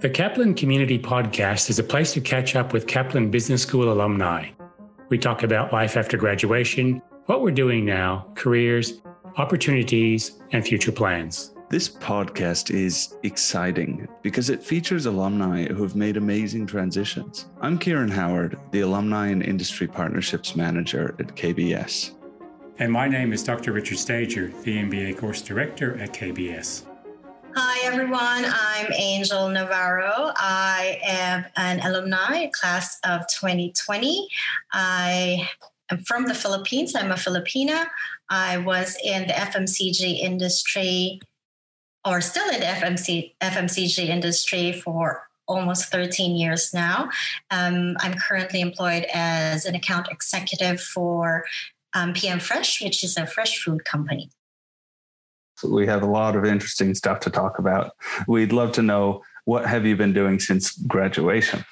The 0.00 0.08
Kaplan 0.08 0.54
Community 0.54 0.98
Podcast 0.98 1.68
is 1.68 1.78
a 1.78 1.84
place 1.84 2.14
to 2.14 2.22
catch 2.22 2.56
up 2.56 2.72
with 2.72 2.86
Kaplan 2.86 3.30
Business 3.30 3.60
School 3.60 3.92
alumni. 3.92 4.48
We 5.10 5.18
talk 5.18 5.42
about 5.42 5.74
life 5.74 5.94
after 5.94 6.16
graduation, 6.16 7.02
what 7.26 7.42
we're 7.42 7.50
doing 7.50 7.84
now, 7.84 8.26
careers, 8.34 9.02
opportunities, 9.36 10.40
and 10.52 10.64
future 10.64 10.90
plans. 10.90 11.54
This 11.68 11.86
podcast 11.86 12.74
is 12.74 13.14
exciting 13.24 14.08
because 14.22 14.48
it 14.48 14.62
features 14.62 15.04
alumni 15.04 15.66
who 15.66 15.82
have 15.82 15.94
made 15.94 16.16
amazing 16.16 16.66
transitions. 16.66 17.50
I'm 17.60 17.76
Kieran 17.76 18.10
Howard, 18.10 18.58
the 18.70 18.80
Alumni 18.80 19.26
and 19.26 19.42
Industry 19.42 19.86
Partnerships 19.86 20.56
Manager 20.56 21.14
at 21.18 21.36
KBS. 21.36 22.14
And 22.78 22.90
my 22.90 23.06
name 23.06 23.34
is 23.34 23.44
Dr. 23.44 23.72
Richard 23.72 23.98
Stager, 23.98 24.50
the 24.62 24.78
MBA 24.78 25.18
Course 25.18 25.42
Director 25.42 25.98
at 25.98 26.14
KBS. 26.14 26.86
Hi, 27.52 27.84
everyone. 27.84 28.44
I'm 28.46 28.92
Angel 28.92 29.48
Navarro. 29.48 30.32
I 30.36 31.00
am 31.02 31.44
an 31.56 31.80
alumni, 31.80 32.46
class 32.46 33.00
of 33.04 33.22
2020. 33.26 34.28
I 34.72 35.48
am 35.90 35.98
from 36.04 36.26
the 36.26 36.34
Philippines. 36.34 36.94
I'm 36.94 37.10
a 37.10 37.16
Filipina. 37.16 37.86
I 38.28 38.58
was 38.58 38.96
in 39.04 39.26
the 39.26 39.32
FMCG 39.32 40.20
industry, 40.20 41.20
or 42.04 42.20
still 42.20 42.48
in 42.50 42.60
the 42.60 42.66
FMC, 42.66 43.34
FMCG 43.40 44.08
industry 44.08 44.72
for 44.72 45.28
almost 45.48 45.90
13 45.90 46.36
years 46.36 46.72
now. 46.72 47.10
Um, 47.50 47.96
I'm 47.98 48.14
currently 48.14 48.60
employed 48.60 49.06
as 49.12 49.64
an 49.64 49.74
account 49.74 50.06
executive 50.08 50.80
for 50.80 51.44
um, 51.94 52.12
PM 52.12 52.38
Fresh, 52.38 52.80
which 52.80 53.02
is 53.02 53.16
a 53.16 53.26
fresh 53.26 53.58
food 53.58 53.84
company 53.84 54.30
we 55.62 55.86
have 55.86 56.02
a 56.02 56.06
lot 56.06 56.36
of 56.36 56.44
interesting 56.44 56.94
stuff 56.94 57.20
to 57.20 57.30
talk 57.30 57.58
about. 57.58 57.92
We'd 58.26 58.52
love 58.52 58.72
to 58.72 58.82
know 58.82 59.22
what 59.44 59.66
have 59.66 59.86
you 59.86 59.96
been 59.96 60.12
doing 60.12 60.38
since 60.38 60.72
graduation? 60.72 61.64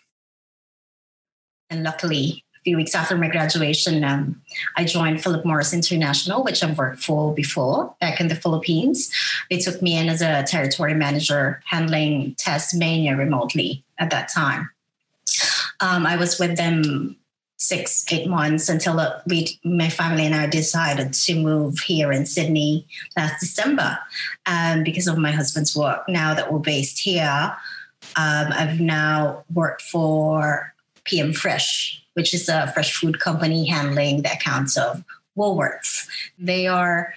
And 1.70 1.82
luckily, 1.82 2.44
a 2.56 2.60
few 2.60 2.76
weeks 2.76 2.94
after 2.94 3.16
my 3.16 3.28
graduation, 3.28 4.02
um, 4.04 4.40
I 4.76 4.84
joined 4.84 5.22
Philip 5.22 5.44
Morris 5.44 5.74
International, 5.74 6.42
which 6.42 6.62
I've 6.62 6.78
worked 6.78 7.04
for 7.04 7.34
before 7.34 7.94
back 8.00 8.20
in 8.20 8.28
the 8.28 8.34
Philippines. 8.34 9.12
They 9.50 9.58
took 9.58 9.82
me 9.82 9.96
in 9.96 10.08
as 10.08 10.22
a 10.22 10.42
territory 10.44 10.94
manager 10.94 11.62
handling 11.66 12.34
Tasmania 12.36 13.16
remotely 13.16 13.84
at 13.98 14.10
that 14.10 14.28
time. 14.28 14.70
Um, 15.80 16.06
I 16.06 16.16
was 16.16 16.38
with 16.38 16.56
them 16.56 17.16
six, 17.58 18.04
eight 18.12 18.28
months 18.28 18.68
until 18.68 19.00
uh, 19.00 19.20
we, 19.26 19.58
my 19.64 19.90
family 19.90 20.24
and 20.24 20.34
I 20.34 20.46
decided 20.46 21.12
to 21.12 21.34
move 21.34 21.80
here 21.80 22.12
in 22.12 22.24
Sydney 22.24 22.86
last 23.16 23.40
December 23.40 23.98
um, 24.46 24.84
because 24.84 25.08
of 25.08 25.18
my 25.18 25.32
husband's 25.32 25.76
work. 25.76 26.08
Now 26.08 26.34
that 26.34 26.52
we're 26.52 26.60
based 26.60 27.00
here, 27.00 27.56
um, 28.16 28.52
I've 28.52 28.80
now 28.80 29.44
worked 29.52 29.82
for 29.82 30.72
PM 31.04 31.32
Fresh, 31.32 32.02
which 32.14 32.32
is 32.32 32.48
a 32.48 32.70
fresh 32.72 32.94
food 32.94 33.18
company 33.18 33.66
handling 33.66 34.22
the 34.22 34.32
accounts 34.32 34.78
of 34.78 35.02
Woolworths. 35.36 36.06
They 36.38 36.68
are 36.68 37.12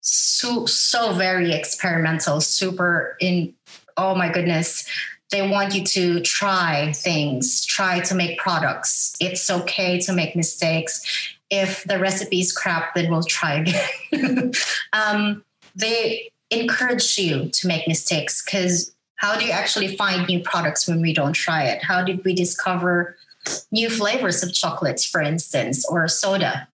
so 0.00 0.66
so 0.66 1.12
very 1.12 1.52
experimental, 1.52 2.40
super 2.40 3.16
in. 3.20 3.54
Oh 3.96 4.14
my 4.14 4.30
goodness, 4.30 4.86
they 5.30 5.48
want 5.48 5.74
you 5.74 5.84
to 5.84 6.20
try 6.20 6.92
things, 6.92 7.64
try 7.64 8.00
to 8.00 8.14
make 8.14 8.38
products. 8.38 9.14
It's 9.20 9.50
okay 9.50 9.98
to 10.00 10.12
make 10.12 10.36
mistakes. 10.36 11.34
If 11.50 11.84
the 11.84 11.98
recipe 11.98 12.40
is 12.40 12.52
crap, 12.52 12.94
then 12.94 13.10
we'll 13.10 13.22
try 13.22 13.64
again. 14.12 14.52
um, 14.92 15.44
they 15.74 16.30
encourage 16.50 17.18
you 17.18 17.48
to 17.50 17.66
make 17.66 17.88
mistakes 17.88 18.44
because 18.44 18.94
how 19.16 19.38
do 19.38 19.44
you 19.44 19.50
actually 19.50 19.96
find 19.96 20.26
new 20.28 20.40
products 20.40 20.86
when 20.86 21.00
we 21.00 21.12
don't 21.12 21.32
try 21.32 21.64
it? 21.64 21.82
How 21.82 22.02
did 22.02 22.24
we 22.24 22.34
discover 22.34 23.16
new 23.72 23.90
flavors 23.90 24.42
of 24.42 24.52
chocolates, 24.52 25.04
for 25.04 25.20
instance, 25.20 25.86
or 25.88 26.06
soda? 26.08 26.68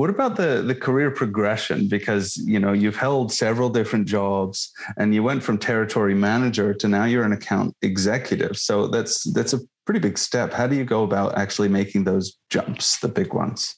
What 0.00 0.08
about 0.08 0.36
the 0.36 0.62
the 0.62 0.74
career 0.74 1.10
progression? 1.10 1.86
Because 1.86 2.34
you 2.38 2.58
know 2.58 2.72
you've 2.72 2.96
held 2.96 3.30
several 3.30 3.68
different 3.68 4.08
jobs, 4.08 4.72
and 4.96 5.14
you 5.14 5.22
went 5.22 5.42
from 5.42 5.58
territory 5.58 6.14
manager 6.14 6.72
to 6.72 6.88
now 6.88 7.04
you're 7.04 7.24
an 7.24 7.34
account 7.34 7.76
executive. 7.82 8.56
So 8.56 8.86
that's 8.86 9.30
that's 9.34 9.52
a 9.52 9.60
pretty 9.84 10.00
big 10.00 10.16
step. 10.16 10.54
How 10.54 10.66
do 10.66 10.74
you 10.74 10.86
go 10.86 11.02
about 11.02 11.36
actually 11.36 11.68
making 11.68 12.04
those 12.04 12.38
jumps, 12.48 12.98
the 13.00 13.08
big 13.08 13.34
ones? 13.34 13.76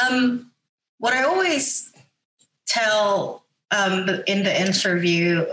Um, 0.00 0.52
what 0.98 1.14
I 1.14 1.24
always 1.24 1.92
tell 2.68 3.44
um, 3.72 4.08
in 4.28 4.44
the 4.44 4.54
interview 4.66 5.46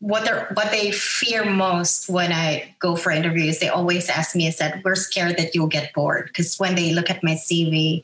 what 0.00 0.24
they 0.24 0.54
what 0.54 0.70
they 0.70 0.92
fear 0.92 1.44
most 1.44 2.08
when 2.08 2.32
I 2.32 2.74
go 2.78 2.94
for 2.94 3.10
interviews, 3.10 3.58
they 3.58 3.68
always 3.68 4.08
ask 4.08 4.36
me 4.36 4.46
is 4.46 4.58
that 4.58 4.84
we're 4.84 4.94
scared 4.94 5.36
that 5.38 5.54
you'll 5.54 5.66
get 5.66 5.92
bored 5.92 6.26
because 6.26 6.56
when 6.56 6.76
they 6.76 6.92
look 6.92 7.10
at 7.10 7.24
my 7.24 7.32
CV, 7.32 8.02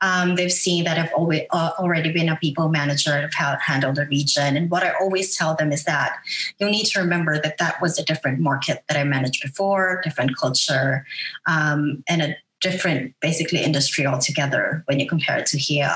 um, 0.00 0.34
they've 0.34 0.52
seen 0.52 0.84
that 0.84 0.98
I've 0.98 1.12
always 1.14 1.42
uh, 1.50 1.70
already 1.78 2.12
been 2.12 2.28
a 2.28 2.36
people 2.36 2.68
manager 2.68 3.12
and 3.12 3.32
have 3.32 3.60
handled 3.60 3.98
a 3.98 4.06
region. 4.06 4.56
And 4.56 4.70
what 4.70 4.82
I 4.82 4.90
always 5.00 5.36
tell 5.36 5.54
them 5.54 5.70
is 5.70 5.84
that 5.84 6.16
you'll 6.58 6.70
need 6.70 6.86
to 6.86 7.00
remember 7.00 7.40
that 7.40 7.58
that 7.58 7.80
was 7.80 7.98
a 7.98 8.04
different 8.04 8.40
market 8.40 8.82
that 8.88 8.96
I 8.96 9.04
managed 9.04 9.42
before, 9.42 10.00
different 10.02 10.36
culture, 10.36 11.06
um, 11.46 12.02
and 12.08 12.22
a 12.22 12.36
different 12.60 13.14
basically 13.20 13.62
industry 13.62 14.04
altogether 14.04 14.82
when 14.86 14.98
you 14.98 15.08
compare 15.08 15.38
it 15.38 15.46
to 15.46 15.58
here. 15.58 15.94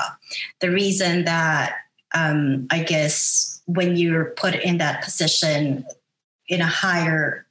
The 0.61 0.71
reason 0.71 1.25
that 1.25 1.75
um, 2.13 2.67
I 2.71 2.79
guess 2.83 3.54
when 3.65 3.95
you're 3.95 4.25
put 4.25 4.55
in 4.55 4.77
that 4.77 5.03
position 5.03 5.85
in 6.47 6.61
a 6.61 6.67
higher 6.67 7.45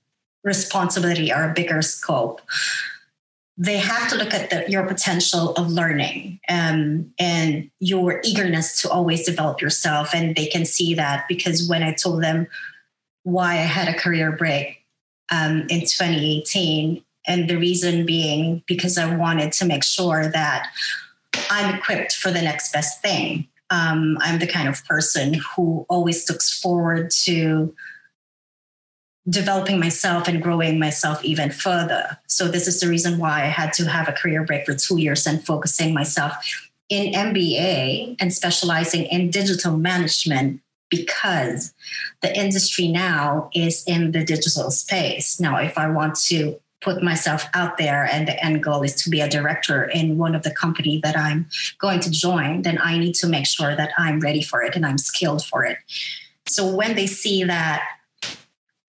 responsibility 0.44 1.32
or 1.32 1.50
a 1.50 1.54
bigger 1.54 1.82
scope 1.82 2.40
they 3.56 3.76
have 3.76 4.10
to 4.10 4.16
look 4.16 4.34
at 4.34 4.50
the, 4.50 4.68
your 4.68 4.84
potential 4.84 5.52
of 5.52 5.70
learning 5.70 6.40
um, 6.48 7.12
and 7.18 7.70
your 7.78 8.20
eagerness 8.24 8.82
to 8.82 8.90
always 8.90 9.24
develop 9.24 9.60
yourself. 9.60 10.12
And 10.12 10.34
they 10.34 10.46
can 10.46 10.64
see 10.64 10.94
that 10.94 11.26
because 11.28 11.68
when 11.68 11.82
i 11.82 11.92
told 11.92 12.22
them 12.22 12.48
why 13.22 13.52
i 13.52 13.56
had 13.56 13.88
a 13.88 13.98
career 13.98 14.32
break 14.32 14.84
um, 15.30 15.60
in 15.70 15.80
2018 15.80 17.02
and 17.26 17.48
the 17.48 17.56
reason 17.56 18.04
being 18.04 18.62
because 18.66 18.98
i 18.98 19.16
wanted 19.16 19.52
to 19.52 19.64
make 19.64 19.82
sure 19.82 20.28
that 20.28 20.68
i'm 21.50 21.74
equipped 21.74 22.12
for 22.12 22.30
the 22.30 22.42
next 22.42 22.72
best 22.72 23.00
thing 23.00 23.48
um, 23.70 24.18
I'm 24.20 24.38
the 24.38 24.46
kind 24.46 24.68
of 24.68 24.84
person 24.84 25.34
who 25.34 25.86
always 25.88 26.28
looks 26.28 26.58
forward 26.58 27.10
to 27.24 27.74
developing 29.28 29.80
myself 29.80 30.28
and 30.28 30.42
growing 30.42 30.78
myself 30.78 31.24
even 31.24 31.50
further. 31.50 32.18
So 32.26 32.48
this 32.48 32.66
is 32.66 32.80
the 32.80 32.88
reason 32.88 33.18
why 33.18 33.42
I 33.42 33.46
had 33.46 33.72
to 33.74 33.86
have 33.86 34.08
a 34.08 34.12
career 34.12 34.44
break 34.44 34.66
for 34.66 34.74
two 34.74 34.98
years 34.98 35.26
and 35.26 35.44
focusing 35.44 35.94
myself 35.94 36.34
in 36.90 37.14
MBA 37.14 38.16
and 38.20 38.32
specializing 38.32 39.04
in 39.04 39.30
digital 39.30 39.76
management 39.76 40.60
because 40.90 41.72
the 42.20 42.38
industry 42.38 42.88
now 42.88 43.48
is 43.54 43.82
in 43.86 44.12
the 44.12 44.22
digital 44.22 44.70
space. 44.70 45.40
Now, 45.40 45.56
if 45.56 45.78
I 45.78 45.88
want 45.88 46.16
to 46.26 46.60
put 46.84 47.02
myself 47.02 47.46
out 47.54 47.78
there 47.78 48.04
and 48.04 48.28
the 48.28 48.44
end 48.44 48.62
goal 48.62 48.82
is 48.82 48.94
to 49.02 49.10
be 49.10 49.20
a 49.20 49.28
director 49.28 49.84
in 49.84 50.18
one 50.18 50.34
of 50.34 50.42
the 50.42 50.50
company 50.50 51.00
that 51.02 51.16
I'm 51.16 51.48
going 51.78 52.00
to 52.00 52.10
join, 52.10 52.62
then 52.62 52.78
I 52.80 52.98
need 52.98 53.14
to 53.16 53.26
make 53.26 53.46
sure 53.46 53.74
that 53.74 53.92
I'm 53.96 54.20
ready 54.20 54.42
for 54.42 54.62
it 54.62 54.76
and 54.76 54.84
I'm 54.84 54.98
skilled 54.98 55.44
for 55.44 55.64
it. 55.64 55.78
So 56.46 56.74
when 56.74 56.94
they 56.94 57.06
see 57.06 57.42
that 57.44 57.82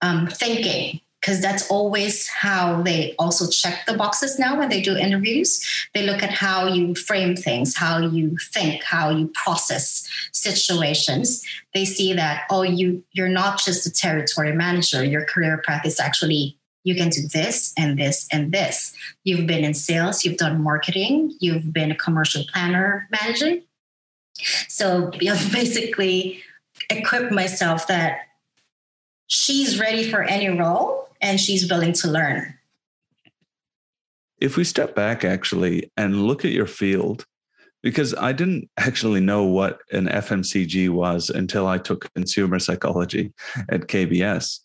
um, 0.02 0.28
thinking, 0.28 1.00
because 1.22 1.42
that's 1.42 1.68
always 1.72 2.28
how 2.28 2.84
they 2.84 3.16
also 3.18 3.50
check 3.50 3.88
the 3.88 3.98
boxes 3.98 4.38
now 4.38 4.60
when 4.60 4.70
they 4.70 4.80
do 4.80 4.96
interviews. 4.96 5.66
They 5.96 6.04
look 6.04 6.22
at 6.22 6.30
how 6.30 6.68
you 6.68 6.94
frame 6.94 7.36
things, 7.36 7.76
how 7.76 7.98
you 7.98 8.38
think, 8.54 8.84
how 8.84 9.10
you 9.10 9.32
process 9.34 10.08
situations. 10.34 11.44
They 11.74 11.84
see 11.84 12.14
that 12.14 12.44
oh, 12.52 12.62
you 12.62 13.04
you're 13.14 13.28
not 13.28 13.60
just 13.60 13.88
a 13.88 13.92
territory 13.92 14.54
manager. 14.54 15.04
Your 15.04 15.26
career 15.26 15.64
path 15.66 15.84
is 15.84 16.00
actually 16.00 16.60
you 16.86 16.96
can 16.96 17.10
do 17.10 17.28
this 17.34 17.74
and 17.78 17.98
this 17.98 18.28
and 18.32 18.52
this. 18.52 18.96
You've 19.24 19.48
been 19.48 19.66
in 19.66 19.74
sales, 19.74 20.24
you've 20.24 20.38
done 20.38 20.62
marketing, 20.62 21.36
you've 21.40 21.74
been 21.74 21.92
a 21.92 21.96
commercial 21.96 22.44
planner 22.54 23.10
managing. 23.12 23.64
So 24.70 25.12
I've 25.14 25.52
basically 25.52 26.42
equipped 26.90 27.32
myself 27.32 27.88
that 27.88 28.20
she's 29.28 29.80
ready 29.80 30.10
for 30.10 30.22
any 30.22 30.48
role 30.48 31.10
and 31.20 31.40
she's 31.40 31.70
willing 31.70 31.94
to 31.94 32.08
learn. 32.08 32.54
If 34.40 34.56
we 34.56 34.64
step 34.64 34.94
back 34.94 35.26
actually 35.26 35.92
and 35.98 36.28
look 36.28 36.46
at 36.46 36.52
your 36.52 36.68
field, 36.68 37.26
because 37.82 38.14
I 38.14 38.32
didn't 38.32 38.70
actually 38.78 39.22
know 39.22 39.44
what 39.44 39.80
an 39.92 40.06
FMCG 40.08 40.90
was 40.90 41.30
until 41.32 41.68
I 41.68 41.78
took 41.80 42.12
consumer 42.14 42.60
psychology 42.60 43.34
at 43.70 43.82
KBS. 43.82 44.60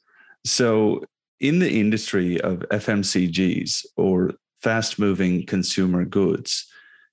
So 0.45 1.05
in 1.41 1.59
the 1.59 1.81
industry 1.81 2.41
of 2.41 2.59
FMCGs 2.71 3.85
or 3.97 4.33
fast 4.63 4.99
moving 4.99 5.47
consumer 5.47 6.05
goods, 6.05 6.67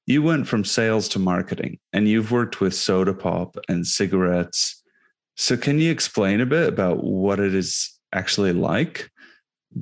you 0.05 0.21
went 0.21 0.47
from 0.47 0.63
sales 0.63 1.09
to 1.09 1.19
marketing 1.19 1.79
and 1.93 2.07
you've 2.07 2.31
worked 2.31 2.61
with 2.61 2.73
soda 2.73 3.13
pop 3.13 3.57
and 3.67 3.85
cigarettes. 3.85 4.83
So, 5.35 5.55
can 5.57 5.79
you 5.79 5.91
explain 5.91 6.41
a 6.41 6.45
bit 6.45 6.67
about 6.67 7.03
what 7.03 7.39
it 7.39 7.53
is 7.53 7.97
actually 8.13 8.53
like 8.53 9.09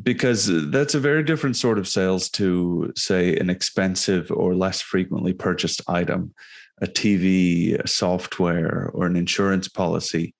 because 0.01 0.49
that's 0.71 0.95
a 0.95 0.99
very 0.99 1.23
different 1.23 1.55
sort 1.55 1.77
of 1.77 1.87
sales 1.87 2.29
to 2.29 2.91
say 2.95 3.35
an 3.37 3.49
expensive 3.49 4.31
or 4.31 4.55
less 4.55 4.81
frequently 4.81 5.33
purchased 5.33 5.81
item 5.87 6.33
a 6.81 6.87
tv 6.87 7.79
a 7.79 7.87
software 7.87 8.89
or 8.93 9.05
an 9.05 9.15
insurance 9.15 9.67
policy 9.67 10.33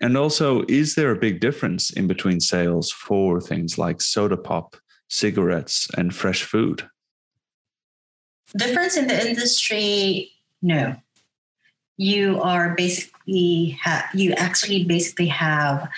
and 0.00 0.16
also 0.16 0.64
is 0.68 0.94
there 0.94 1.10
a 1.10 1.18
big 1.18 1.40
difference 1.40 1.90
in 1.90 2.06
between 2.06 2.40
sales 2.40 2.90
for 2.90 3.40
things 3.40 3.78
like 3.78 4.00
soda 4.00 4.36
pop 4.36 4.76
cigarettes 5.08 5.88
and 5.96 6.14
fresh 6.14 6.42
food? 6.42 6.88
Difference 8.56 8.96
in 8.96 9.06
the 9.06 9.28
industry 9.28 10.32
no. 10.62 10.96
You 11.96 12.40
are 12.40 12.74
basically 12.74 13.78
ha- 13.82 14.08
you 14.14 14.32
actually 14.32 14.84
basically 14.84 15.26
have 15.26 15.88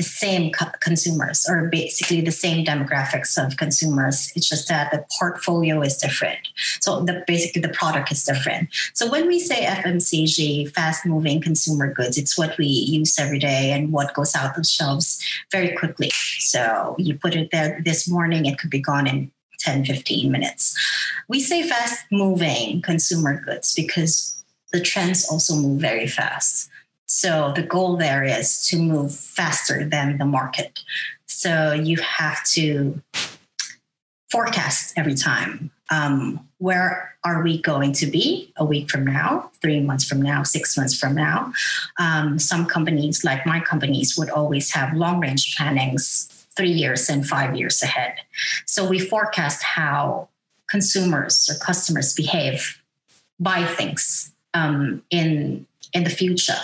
the 0.00 0.04
same 0.04 0.50
co- 0.50 0.78
consumers 0.80 1.46
or 1.46 1.68
basically 1.68 2.22
the 2.22 2.32
same 2.32 2.64
demographics 2.64 3.36
of 3.36 3.58
consumers. 3.58 4.32
It's 4.34 4.48
just 4.48 4.66
that 4.68 4.90
the 4.90 5.04
portfolio 5.18 5.82
is 5.82 5.98
different. 5.98 6.40
So 6.80 7.04
the 7.04 7.22
basically 7.26 7.60
the 7.60 7.68
product 7.80 8.10
is 8.10 8.24
different. 8.24 8.70
So 8.94 9.10
when 9.10 9.26
we 9.26 9.38
say 9.38 9.66
FMCG, 9.66 10.72
fast 10.72 11.04
moving 11.04 11.42
consumer 11.42 11.92
goods, 11.92 12.16
it's 12.16 12.38
what 12.38 12.56
we 12.56 12.64
use 12.66 13.18
every 13.18 13.38
day 13.38 13.72
and 13.72 13.92
what 13.92 14.14
goes 14.14 14.34
out 14.34 14.54
the 14.54 14.64
shelves 14.64 15.22
very 15.52 15.76
quickly. 15.76 16.10
So 16.38 16.96
you 16.98 17.18
put 17.18 17.34
it 17.36 17.50
there 17.50 17.82
this 17.84 18.08
morning, 18.08 18.46
it 18.46 18.58
could 18.58 18.70
be 18.70 18.80
gone 18.80 19.06
in 19.06 19.30
10, 19.58 19.84
15 19.84 20.32
minutes. 20.32 20.74
We 21.28 21.40
say 21.40 21.68
fast 21.68 22.06
moving 22.10 22.80
consumer 22.80 23.38
goods 23.38 23.74
because 23.74 24.42
the 24.72 24.80
trends 24.80 25.28
also 25.30 25.54
move 25.56 25.78
very 25.78 26.06
fast. 26.06 26.70
So 27.12 27.52
the 27.56 27.64
goal 27.64 27.96
there 27.96 28.22
is 28.22 28.64
to 28.68 28.78
move 28.78 29.12
faster 29.12 29.84
than 29.84 30.18
the 30.18 30.24
market. 30.24 30.78
So 31.26 31.72
you 31.72 31.96
have 31.96 32.44
to 32.50 33.02
forecast 34.30 34.94
every 34.96 35.16
time. 35.16 35.72
Um, 35.90 36.48
where 36.58 37.16
are 37.24 37.42
we 37.42 37.60
going 37.60 37.94
to 37.94 38.06
be 38.06 38.52
a 38.56 38.64
week 38.64 38.92
from 38.92 39.04
now, 39.04 39.50
three 39.60 39.80
months 39.80 40.04
from 40.04 40.22
now, 40.22 40.44
six 40.44 40.76
months 40.76 40.96
from 40.96 41.16
now? 41.16 41.52
Um, 41.98 42.38
some 42.38 42.64
companies, 42.64 43.24
like 43.24 43.44
my 43.44 43.58
companies, 43.58 44.16
would 44.16 44.30
always 44.30 44.70
have 44.70 44.94
long 44.96 45.18
range 45.18 45.56
plannings 45.56 46.28
three 46.56 46.70
years 46.70 47.10
and 47.10 47.26
five 47.26 47.56
years 47.56 47.82
ahead. 47.82 48.18
So 48.66 48.88
we 48.88 49.00
forecast 49.00 49.64
how 49.64 50.28
consumers 50.68 51.50
or 51.50 51.58
customers 51.58 52.14
behave, 52.14 52.80
buy 53.40 53.64
things 53.64 54.30
um, 54.54 55.02
in 55.10 55.66
in 55.92 56.04
the 56.04 56.10
future. 56.10 56.58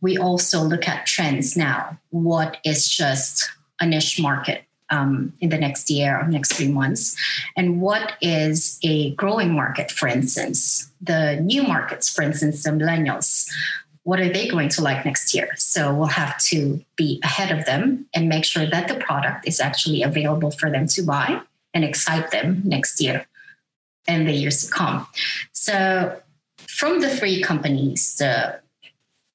We 0.00 0.16
also 0.16 0.62
look 0.62 0.88
at 0.88 1.06
trends 1.06 1.56
now. 1.56 1.98
What 2.10 2.58
is 2.64 2.88
just 2.88 3.50
a 3.80 3.86
niche 3.86 4.20
market 4.20 4.64
um, 4.90 5.32
in 5.40 5.48
the 5.48 5.58
next 5.58 5.90
year 5.90 6.20
or 6.20 6.28
next 6.28 6.52
three 6.52 6.68
months? 6.68 7.16
And 7.56 7.80
what 7.80 8.14
is 8.20 8.78
a 8.82 9.10
growing 9.14 9.54
market, 9.54 9.90
for 9.90 10.08
instance? 10.08 10.90
The 11.00 11.40
new 11.40 11.62
markets, 11.62 12.08
for 12.08 12.22
instance, 12.22 12.62
the 12.62 12.70
millennials. 12.70 13.48
What 14.04 14.20
are 14.20 14.32
they 14.32 14.48
going 14.48 14.70
to 14.70 14.82
like 14.82 15.04
next 15.04 15.34
year? 15.34 15.50
So 15.56 15.94
we'll 15.94 16.06
have 16.06 16.38
to 16.44 16.82
be 16.96 17.20
ahead 17.22 17.56
of 17.56 17.66
them 17.66 18.06
and 18.14 18.28
make 18.28 18.44
sure 18.44 18.66
that 18.66 18.88
the 18.88 18.94
product 18.94 19.46
is 19.46 19.60
actually 19.60 20.02
available 20.02 20.50
for 20.50 20.70
them 20.70 20.86
to 20.88 21.02
buy 21.02 21.42
and 21.74 21.84
excite 21.84 22.30
them 22.30 22.62
next 22.64 23.00
year 23.00 23.26
and 24.06 24.26
the 24.26 24.32
years 24.32 24.64
to 24.64 24.72
come. 24.72 25.06
So 25.52 26.20
from 26.78 27.00
the 27.00 27.10
three 27.10 27.42
companies, 27.42 28.14
the 28.18 28.60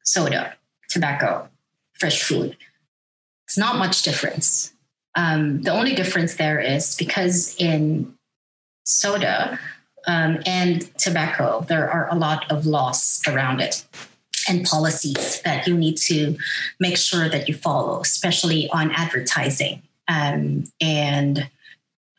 soda, 0.06 0.56
tobacco, 0.88 1.50
fresh 2.00 2.24
food, 2.24 2.56
it's 3.46 3.58
not 3.58 3.76
much 3.76 4.02
difference. 4.02 4.74
Um, 5.16 5.62
the 5.62 5.72
only 5.72 5.94
difference 5.94 6.36
there 6.36 6.60
is 6.62 6.96
because 6.96 7.54
in 7.60 8.16
soda 8.86 9.60
um, 10.08 10.40
and 10.46 10.90
tobacco, 10.98 11.66
there 11.68 11.92
are 11.92 12.08
a 12.10 12.16
lot 12.16 12.50
of 12.50 12.66
laws 12.66 13.22
around 13.28 13.60
it 13.60 13.86
and 14.48 14.66
policies 14.66 15.42
that 15.42 15.68
you 15.68 15.78
need 15.78 15.98
to 15.98 16.38
make 16.80 16.96
sure 16.98 17.28
that 17.28 17.50
you 17.50 17.56
follow, 17.56 18.00
especially 18.00 18.70
on 18.70 18.90
advertising 18.92 19.82
um, 20.08 20.64
and 20.80 21.50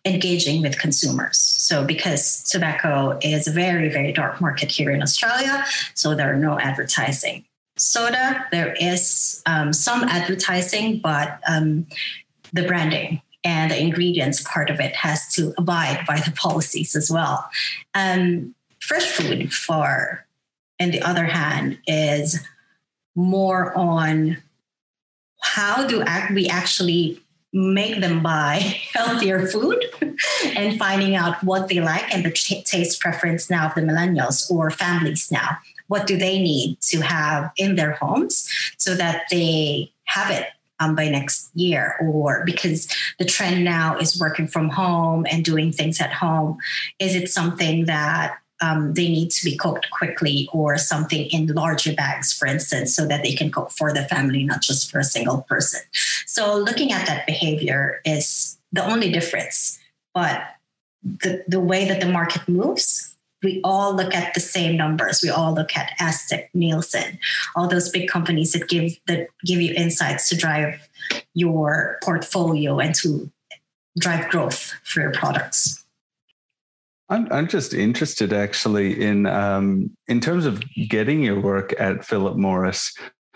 engaging 0.04 0.60
with 0.60 0.78
consumers. 0.78 1.38
So, 1.38 1.84
because 1.84 2.42
tobacco 2.44 3.18
is 3.22 3.48
a 3.48 3.50
very, 3.50 3.88
very 3.88 4.12
dark 4.12 4.40
market 4.40 4.70
here 4.70 4.90
in 4.90 5.02
Australia, 5.02 5.64
so 5.94 6.14
there 6.14 6.32
are 6.32 6.36
no 6.36 6.58
advertising. 6.58 7.44
Soda, 7.76 8.46
there 8.52 8.74
is 8.80 9.42
um, 9.46 9.72
some 9.72 10.04
advertising, 10.04 10.98
but 10.98 11.40
um, 11.48 11.86
the 12.52 12.66
branding 12.66 13.20
and 13.42 13.70
the 13.70 13.80
ingredients 13.80 14.42
part 14.42 14.70
of 14.70 14.80
it 14.80 14.94
has 14.94 15.32
to 15.34 15.52
abide 15.58 16.04
by 16.06 16.20
the 16.20 16.32
policies 16.36 16.94
as 16.94 17.10
well. 17.10 17.48
Um, 17.94 18.54
fresh 18.80 19.06
food, 19.06 19.52
for 19.52 20.26
and 20.78 20.92
the 20.92 21.02
other 21.02 21.24
hand, 21.24 21.78
is 21.86 22.40
more 23.14 23.76
on 23.76 24.38
how 25.40 25.86
do 25.86 26.02
we 26.32 26.48
actually 26.48 27.20
make 27.54 28.00
them 28.00 28.22
buy 28.22 28.56
healthier 28.92 29.46
food 29.46 29.82
and 30.56 30.78
finding 30.78 31.14
out 31.14 31.42
what 31.42 31.68
they 31.68 31.80
like 31.80 32.12
and 32.12 32.24
the 32.24 32.30
taste 32.30 33.00
preference 33.00 33.48
now 33.48 33.68
of 33.68 33.74
the 33.74 33.80
millennials 33.80 34.50
or 34.50 34.70
families 34.70 35.30
now. 35.30 35.56
What 35.86 36.06
do 36.06 36.16
they 36.16 36.42
need 36.42 36.80
to 36.82 37.00
have 37.00 37.52
in 37.56 37.76
their 37.76 37.92
homes 37.92 38.48
so 38.78 38.94
that 38.94 39.22
they 39.30 39.92
have 40.04 40.30
it 40.30 40.48
um, 40.80 40.96
by 40.96 41.08
next 41.08 41.50
year? 41.54 41.96
Or 42.00 42.42
because 42.44 42.88
the 43.18 43.24
trend 43.24 43.64
now 43.64 43.98
is 43.98 44.18
working 44.18 44.48
from 44.48 44.70
home 44.70 45.26
and 45.30 45.44
doing 45.44 45.72
things 45.72 46.00
at 46.00 46.12
home, 46.12 46.58
is 46.98 47.14
it 47.14 47.30
something 47.30 47.84
that 47.84 48.38
um, 48.60 48.94
they 48.94 49.08
need 49.08 49.30
to 49.30 49.44
be 49.44 49.56
cooked 49.56 49.90
quickly 49.90 50.48
or 50.52 50.78
something 50.78 51.26
in 51.26 51.46
larger 51.48 51.92
bags, 51.92 52.32
for 52.32 52.46
instance, 52.46 52.94
so 52.94 53.06
that 53.06 53.22
they 53.22 53.32
can 53.32 53.50
cook 53.50 53.70
for 53.70 53.92
the 53.92 54.04
family, 54.04 54.44
not 54.44 54.62
just 54.62 54.90
for 54.90 54.98
a 54.98 55.04
single 55.04 55.42
person. 55.48 55.80
So 56.26 56.56
looking 56.56 56.92
at 56.92 57.06
that 57.06 57.26
behavior 57.26 58.00
is 58.04 58.58
the 58.72 58.84
only 58.84 59.10
difference. 59.10 59.78
But 60.14 60.42
the, 61.02 61.44
the 61.48 61.60
way 61.60 61.86
that 61.86 62.00
the 62.00 62.08
market 62.08 62.48
moves, 62.48 63.14
we 63.42 63.60
all 63.62 63.94
look 63.94 64.14
at 64.14 64.32
the 64.34 64.40
same 64.40 64.76
numbers. 64.76 65.20
We 65.22 65.28
all 65.28 65.52
look 65.52 65.76
at 65.76 65.92
Aztec, 66.00 66.50
Nielsen, 66.54 67.18
all 67.54 67.68
those 67.68 67.90
big 67.90 68.08
companies 68.08 68.52
that 68.52 68.68
give 68.68 68.98
that 69.06 69.28
give 69.44 69.60
you 69.60 69.74
insights 69.74 70.28
to 70.30 70.36
drive 70.36 70.88
your 71.34 71.99
portfolio 72.02 72.78
and 72.78 72.94
to 72.96 73.30
drive 73.99 74.30
growth 74.30 74.73
for 74.82 75.00
your 75.00 75.12
products. 75.12 75.84
I'm 77.14 77.33
I'm 77.33 77.49
just 77.49 77.73
interested 77.73 78.33
actually 78.33 79.02
in 79.02 79.26
um, 79.26 79.90
in 80.09 80.21
terms 80.21 80.47
of 80.47 80.62
getting 80.88 81.23
your 81.23 81.40
work 81.40 81.75
at 81.78 82.04
Philip 82.04 82.37
Morris 82.37 82.92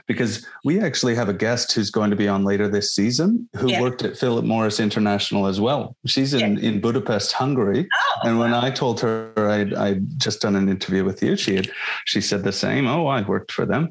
because 0.07 0.47
we 0.65 0.81
actually 0.81 1.15
have 1.15 1.29
a 1.29 1.35
guest 1.35 1.73
who's 1.73 1.91
going 1.91 2.09
to 2.11 2.17
be 2.17 2.27
on 2.27 2.43
later 2.43 2.67
this 2.67 2.95
season 2.95 3.47
who 3.57 3.71
yeah. 3.71 3.81
worked 3.81 4.03
at 4.03 4.17
Philip 4.17 4.45
Morris 4.45 4.81
International 4.81 5.47
as 5.47 5.61
well. 5.61 5.95
She's 6.07 6.33
in, 6.33 6.57
yeah. 6.57 6.71
in 6.71 6.81
Budapest, 6.81 7.33
Hungary. 7.33 7.87
Oh, 7.95 8.29
and 8.29 8.39
when 8.39 8.53
wow. 8.53 8.63
I 8.63 8.71
told 8.71 9.01
her 9.01 9.33
I'd, 9.37 9.75
I'd 9.75 10.19
just 10.19 10.41
done 10.41 10.57
an 10.57 10.69
interview 10.69 11.05
with 11.05 11.23
you, 11.23 11.37
she 11.37 11.57
had 11.57 11.71
she 12.07 12.21
said 12.21 12.43
the 12.43 12.53
same. 12.53 12.87
Oh, 12.87 13.07
I 13.07 13.23
worked 13.23 13.53
for 13.53 13.67
them 13.67 13.91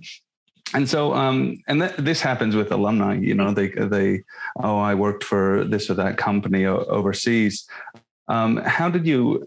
and 0.73 0.89
so 0.89 1.13
um, 1.13 1.57
and 1.67 1.79
th- 1.79 1.95
this 1.97 2.19
happens 2.19 2.53
with 2.53 2.71
alumni 2.73 3.15
you 3.15 3.33
know 3.33 3.51
they 3.51 3.69
they 3.69 4.21
oh 4.63 4.77
i 4.77 4.93
worked 4.93 5.23
for 5.23 5.63
this 5.63 5.89
or 5.89 5.93
that 5.93 6.17
company 6.17 6.65
overseas 6.65 7.65
um, 8.27 8.57
how 8.57 8.89
did 8.89 9.07
you 9.07 9.45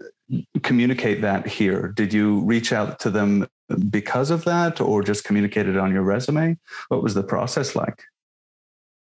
communicate 0.63 1.23
that 1.23 1.47
here? 1.47 1.89
Did 1.89 2.13
you 2.13 2.41
reach 2.41 2.73
out 2.73 3.01
to 3.01 3.11
them 3.11 3.47
because 3.89 4.31
of 4.31 4.45
that 4.45 4.81
or 4.81 5.03
just 5.03 5.25
communicate 5.25 5.69
it 5.69 5.77
on 5.77 5.93
your 5.93 6.03
resume? 6.03 6.59
What 6.89 7.03
was 7.03 7.15
the 7.15 7.23
process 7.23 7.75
like? 7.75 8.03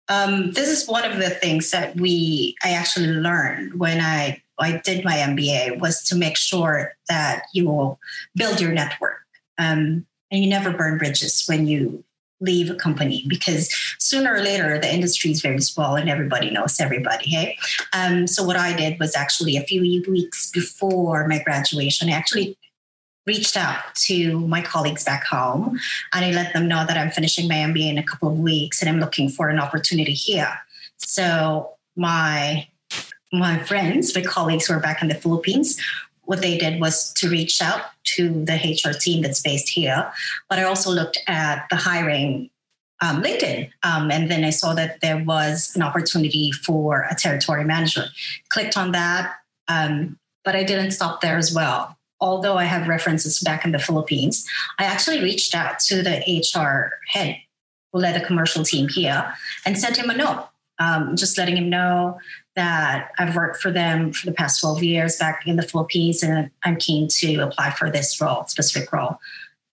Um, 0.08 0.52
this 0.52 0.70
is 0.70 0.88
one 0.88 1.06
of 1.06 1.18
the 1.18 1.30
things 1.30 1.70
that 1.72 1.96
we 1.96 2.56
I 2.64 2.72
actually 2.72 3.08
learned 3.08 3.80
when 3.80 4.02
I 4.02 4.42
I 4.60 4.82
did 4.84 5.06
my 5.06 5.14
MBA 5.14 5.80
was 5.80 6.04
to 6.06 6.16
make 6.16 6.36
sure 6.36 6.94
that 7.08 7.44
you 7.54 7.68
will 7.68 8.00
build 8.36 8.60
your 8.60 8.72
network. 8.72 9.20
Um, 9.58 10.06
and 10.32 10.44
you 10.44 10.50
never 10.50 10.72
burn 10.72 10.98
bridges 10.98 11.46
when 11.48 11.68
you 11.68 12.04
leave 12.42 12.70
a 12.70 12.76
company 12.76 13.26
because 13.28 13.70
sooner 14.00 14.34
or 14.34 14.42
later 14.42 14.80
the 14.80 14.92
industry 14.92 15.32
is 15.32 15.42
very 15.42 15.60
small 15.62 15.96
and 15.96 16.10
everybody 16.10 16.50
knows 16.50 16.80
everybody 16.80 17.30
hey? 17.30 17.58
Um, 17.94 18.28
so 18.28 18.44
what 18.44 18.56
i 18.56 18.76
did 18.76 19.00
was 19.00 19.16
actually 19.16 19.58
a 19.58 19.64
few 19.64 19.82
weeks 19.82 20.50
before 20.52 21.28
my 21.28 21.40
graduation 21.40 22.10
i 22.10 22.14
actually 22.14 22.58
reached 23.26 23.58
out 23.58 23.94
to 23.94 24.40
my 24.48 24.62
colleagues 24.62 25.04
back 25.04 25.26
home 25.26 25.78
and 26.14 26.26
i 26.26 26.32
let 26.32 26.54
them 26.54 26.68
know 26.68 26.86
that 26.86 26.98
i'm 26.98 27.12
finishing 27.12 27.48
my 27.48 27.56
mba 27.56 27.90
in 27.90 27.98
a 27.98 28.04
couple 28.04 28.30
of 28.30 28.40
weeks 28.40 28.82
and 28.82 28.90
i'm 28.90 29.00
looking 29.00 29.30
for 29.30 29.50
an 29.50 29.60
opportunity 29.60 30.14
here. 30.14 30.54
So 30.98 31.74
my 31.96 32.68
my 33.32 33.60
friends 33.60 34.16
my 34.16 34.22
colleagues 34.22 34.66
who 34.66 34.74
are 34.74 34.80
back 34.80 35.02
in 35.02 35.08
the 35.08 35.16
philippines 35.16 35.80
what 36.24 36.42
they 36.42 36.58
did 36.58 36.80
was 36.80 37.12
to 37.14 37.30
reach 37.30 37.62
out 37.62 37.82
to 38.20 38.46
the 38.46 38.54
HR 38.54 38.94
team 38.94 39.22
that's 39.22 39.42
based 39.42 39.70
here. 39.70 40.12
But 40.50 40.60
I 40.60 40.64
also 40.64 40.92
looked 40.92 41.20
at 41.28 41.66
the 41.70 41.76
hiring 41.76 42.50
um, 43.02 43.24
LinkedIn. 43.24 43.70
Um, 43.84 44.12
and 44.12 44.30
then 44.30 44.44
I 44.44 44.50
saw 44.50 44.74
that 44.74 45.00
there 45.02 45.24
was 45.24 45.72
an 45.76 45.82
opportunity 45.82 46.52
for 46.52 47.08
a 47.10 47.16
territory 47.16 47.64
manager. 47.64 48.06
Clicked 48.50 48.78
on 48.78 48.92
that, 48.92 49.36
um, 49.68 50.18
but 50.44 50.56
I 50.56 50.64
didn't 50.64 50.92
stop 50.92 51.22
there 51.22 51.38
as 51.38 51.54
well. 51.54 51.98
Although 52.22 52.58
I 52.58 52.66
have 52.66 52.90
references 52.90 53.40
back 53.40 53.64
in 53.64 53.72
the 53.72 53.80
Philippines, 53.80 54.46
I 54.78 54.84
actually 54.84 55.22
reached 55.22 55.56
out 55.56 55.80
to 55.82 56.04
the 56.04 56.20
HR 56.28 57.00
head 57.08 57.38
who 57.94 58.00
led 58.00 58.16
the 58.16 58.26
commercial 58.26 58.64
team 58.64 58.90
here 58.90 59.34
and 59.66 59.80
sent 59.80 59.98
him 59.98 60.10
a 60.10 60.18
note, 60.18 60.50
um, 60.80 61.16
just 61.16 61.38
letting 61.38 61.56
him 61.56 61.70
know 61.70 62.20
that 62.60 63.12
I've 63.18 63.36
worked 63.36 63.58
for 63.62 63.72
them 63.72 64.12
for 64.12 64.26
the 64.26 64.34
past 64.34 64.60
12 64.60 64.84
years 64.84 65.18
back 65.18 65.48
in 65.48 65.56
the 65.56 65.64
Philippines 65.64 66.22
and 66.22 66.52
I'm 66.66 66.76
keen 66.76 67.08
to 67.20 67.36
apply 67.38 67.72
for 67.72 67.90
this 67.90 68.20
role, 68.20 68.46
specific 68.48 68.92
role 68.92 69.18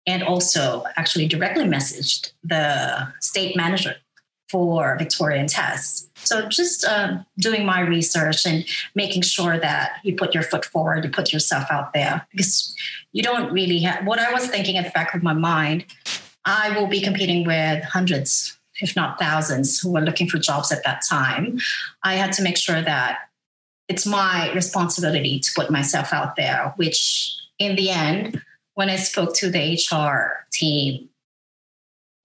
and 0.06 0.22
also 0.22 0.84
actually 0.96 1.26
directly 1.26 1.64
messaged 1.64 2.32
the 2.44 3.12
state 3.20 3.56
manager 3.56 3.96
for 4.48 4.96
Victorian 4.96 5.48
Test. 5.48 6.08
So 6.18 6.48
just 6.48 6.84
uh, 6.84 7.18
doing 7.38 7.66
my 7.66 7.80
research 7.80 8.46
and 8.46 8.64
making 8.94 9.22
sure 9.22 9.58
that 9.58 9.96
you 10.04 10.14
put 10.14 10.32
your 10.34 10.44
foot 10.44 10.64
forward, 10.64 11.04
you 11.04 11.10
put 11.10 11.32
yourself 11.32 11.66
out 11.70 11.92
there 11.92 12.26
because 12.30 12.72
you 13.12 13.24
don't 13.24 13.52
really 13.52 13.80
have 13.80 14.06
what 14.06 14.20
I 14.20 14.32
was 14.32 14.46
thinking 14.46 14.76
at 14.76 14.84
the 14.84 14.90
back 14.90 15.14
of 15.14 15.22
my 15.24 15.32
mind. 15.32 15.86
I 16.44 16.78
will 16.78 16.86
be 16.86 17.00
competing 17.00 17.44
with 17.44 17.82
hundreds, 17.82 18.56
if 18.80 18.96
not 18.96 19.18
thousands, 19.18 19.80
who 19.80 19.92
were 19.92 20.00
looking 20.00 20.28
for 20.28 20.38
jobs 20.38 20.72
at 20.72 20.84
that 20.84 21.02
time. 21.08 21.58
I 22.02 22.14
had 22.14 22.32
to 22.34 22.42
make 22.42 22.56
sure 22.56 22.82
that 22.82 23.18
it's 23.88 24.06
my 24.06 24.52
responsibility 24.52 25.38
to 25.38 25.50
put 25.54 25.70
myself 25.70 26.12
out 26.12 26.36
there, 26.36 26.72
which 26.76 27.34
in 27.58 27.76
the 27.76 27.90
end, 27.90 28.42
when 28.74 28.90
I 28.90 28.96
spoke 28.96 29.34
to 29.36 29.50
the 29.50 29.74
HR 29.74 30.44
team 30.52 31.08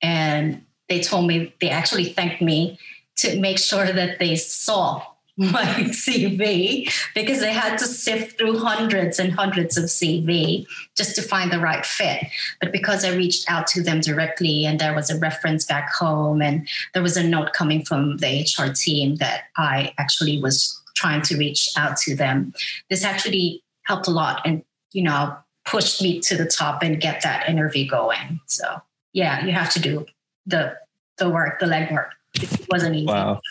and 0.01 0.63
they 0.89 1.01
told 1.01 1.27
me 1.27 1.53
they 1.61 1.69
actually 1.69 2.05
thanked 2.05 2.41
me 2.41 2.79
to 3.17 3.39
make 3.39 3.59
sure 3.59 3.91
that 3.91 4.19
they 4.19 4.35
saw 4.35 5.03
my 5.37 5.65
CV 5.89 6.91
because 7.15 7.39
they 7.39 7.53
had 7.53 7.77
to 7.77 7.85
sift 7.85 8.37
through 8.37 8.59
hundreds 8.59 9.17
and 9.17 9.31
hundreds 9.31 9.77
of 9.77 9.85
CV 9.85 10.65
just 10.95 11.15
to 11.15 11.21
find 11.21 11.51
the 11.51 11.59
right 11.59 11.85
fit. 11.85 12.25
But 12.59 12.71
because 12.71 13.05
I 13.05 13.15
reached 13.15 13.49
out 13.49 13.67
to 13.67 13.81
them 13.81 14.01
directly 14.01 14.65
and 14.65 14.79
there 14.79 14.93
was 14.93 15.09
a 15.09 15.17
reference 15.17 15.65
back 15.65 15.91
home 15.93 16.41
and 16.41 16.67
there 16.93 17.03
was 17.03 17.17
a 17.17 17.23
note 17.23 17.53
coming 17.53 17.83
from 17.85 18.17
the 18.17 18.41
HR 18.41 18.71
team 18.73 19.15
that 19.15 19.43
I 19.57 19.93
actually 19.97 20.41
was 20.41 20.79
trying 20.95 21.21
to 21.23 21.37
reach 21.37 21.69
out 21.77 21.97
to 21.97 22.15
them, 22.15 22.53
this 22.89 23.03
actually 23.03 23.63
helped 23.83 24.07
a 24.07 24.11
lot 24.11 24.41
and, 24.45 24.63
you 24.91 25.03
know, 25.03 25.35
pushed 25.65 26.01
me 26.01 26.19
to 26.19 26.35
the 26.35 26.45
top 26.45 26.83
and 26.83 26.99
get 26.99 27.21
that 27.21 27.47
interview 27.47 27.87
going. 27.87 28.39
So 28.47 28.81
yeah, 29.13 29.45
you 29.45 29.51
have 29.51 29.71
to 29.73 29.79
do 29.79 30.05
the 30.45 30.77
the 31.17 31.29
work, 31.29 31.59
the 31.59 31.65
legwork. 31.65 32.09
It 32.35 32.67
wasn't 32.69 32.95
easy. 32.95 33.05
Wow. 33.05 33.41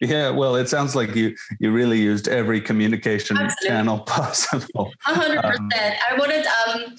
Yeah. 0.00 0.30
Well, 0.30 0.56
it 0.56 0.68
sounds 0.68 0.96
like 0.96 1.14
you 1.14 1.36
you 1.58 1.72
really 1.72 2.00
used 2.00 2.28
every 2.28 2.60
communication 2.60 3.36
Absolutely. 3.36 3.68
channel 3.68 3.98
possible. 4.06 4.92
hundred 5.02 5.44
um, 5.44 5.68
percent. 5.70 5.96
I 6.10 6.16
wanted 6.18 6.46
um 6.46 6.96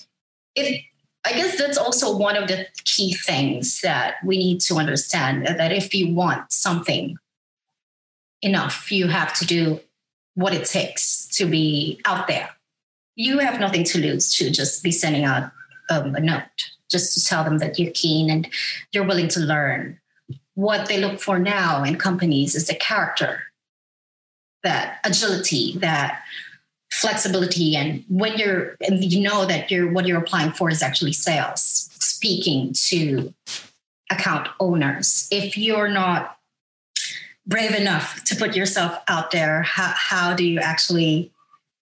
it 0.56 0.82
I 1.24 1.34
guess 1.34 1.58
that's 1.58 1.78
also 1.78 2.18
one 2.18 2.36
of 2.36 2.48
the 2.48 2.68
key 2.86 3.14
things 3.14 3.82
that 3.82 4.16
we 4.26 4.38
need 4.38 4.60
to 4.62 4.76
understand 4.76 5.46
that 5.46 5.72
if 5.72 5.94
you 5.94 6.14
want 6.14 6.52
something 6.52 7.18
enough, 8.42 8.92
you 8.92 9.08
have 9.08 9.34
to 9.36 9.46
do 9.46 9.80
what 10.34 10.54
it 10.54 10.66
takes 10.66 11.28
to 11.28 11.46
be 11.46 12.00
out 12.06 12.28
there 12.28 12.50
you 13.16 13.40
have 13.40 13.60
nothing 13.60 13.84
to 13.84 14.00
lose 14.00 14.36
to 14.38 14.50
just 14.50 14.84
be 14.84 14.92
sending 14.92 15.26
out 15.26 15.52
um, 15.90 16.16
a 16.16 16.20
note 16.20 16.72
just 16.90 17.14
to 17.14 17.26
tell 17.26 17.44
them 17.44 17.60
that 17.60 17.78
you're 17.78 17.92
keen 17.92 18.30
and 18.30 18.48
you're 18.92 19.06
willing 19.06 19.28
to 19.30 19.40
learn. 19.40 20.00
What 20.62 20.88
they 20.88 21.00
look 21.00 21.20
for 21.20 21.40
now 21.40 21.84
in 21.84 21.96
companies 21.98 22.54
is 22.54 22.68
the 22.68 22.76
character, 22.76 23.34
that 24.62 25.00
agility, 25.04 25.76
that 25.80 26.22
flexibility, 26.92 27.76
and 27.76 28.04
when 28.10 28.38
you're 28.38 28.78
and 28.88 29.04
you 29.04 29.22
know 29.22 29.48
that 29.48 29.72
you're 29.72 29.92
what 29.92 30.06
you're 30.06 30.20
applying 30.20 30.52
for 30.52 30.70
is 30.70 30.84
actually 30.84 31.14
sales, 31.14 31.90
speaking 32.00 32.74
to 32.90 33.34
account 34.12 34.50
owners. 34.60 35.28
If 35.32 35.58
you're 35.58 35.90
not 35.90 36.38
brave 37.48 37.74
enough 37.74 38.24
to 38.26 38.36
put 38.36 38.56
yourself 38.56 39.00
out 39.08 39.32
there, 39.32 39.64
how, 39.64 39.94
how 39.96 40.36
do 40.36 40.46
you 40.46 40.60
actually 40.60 41.32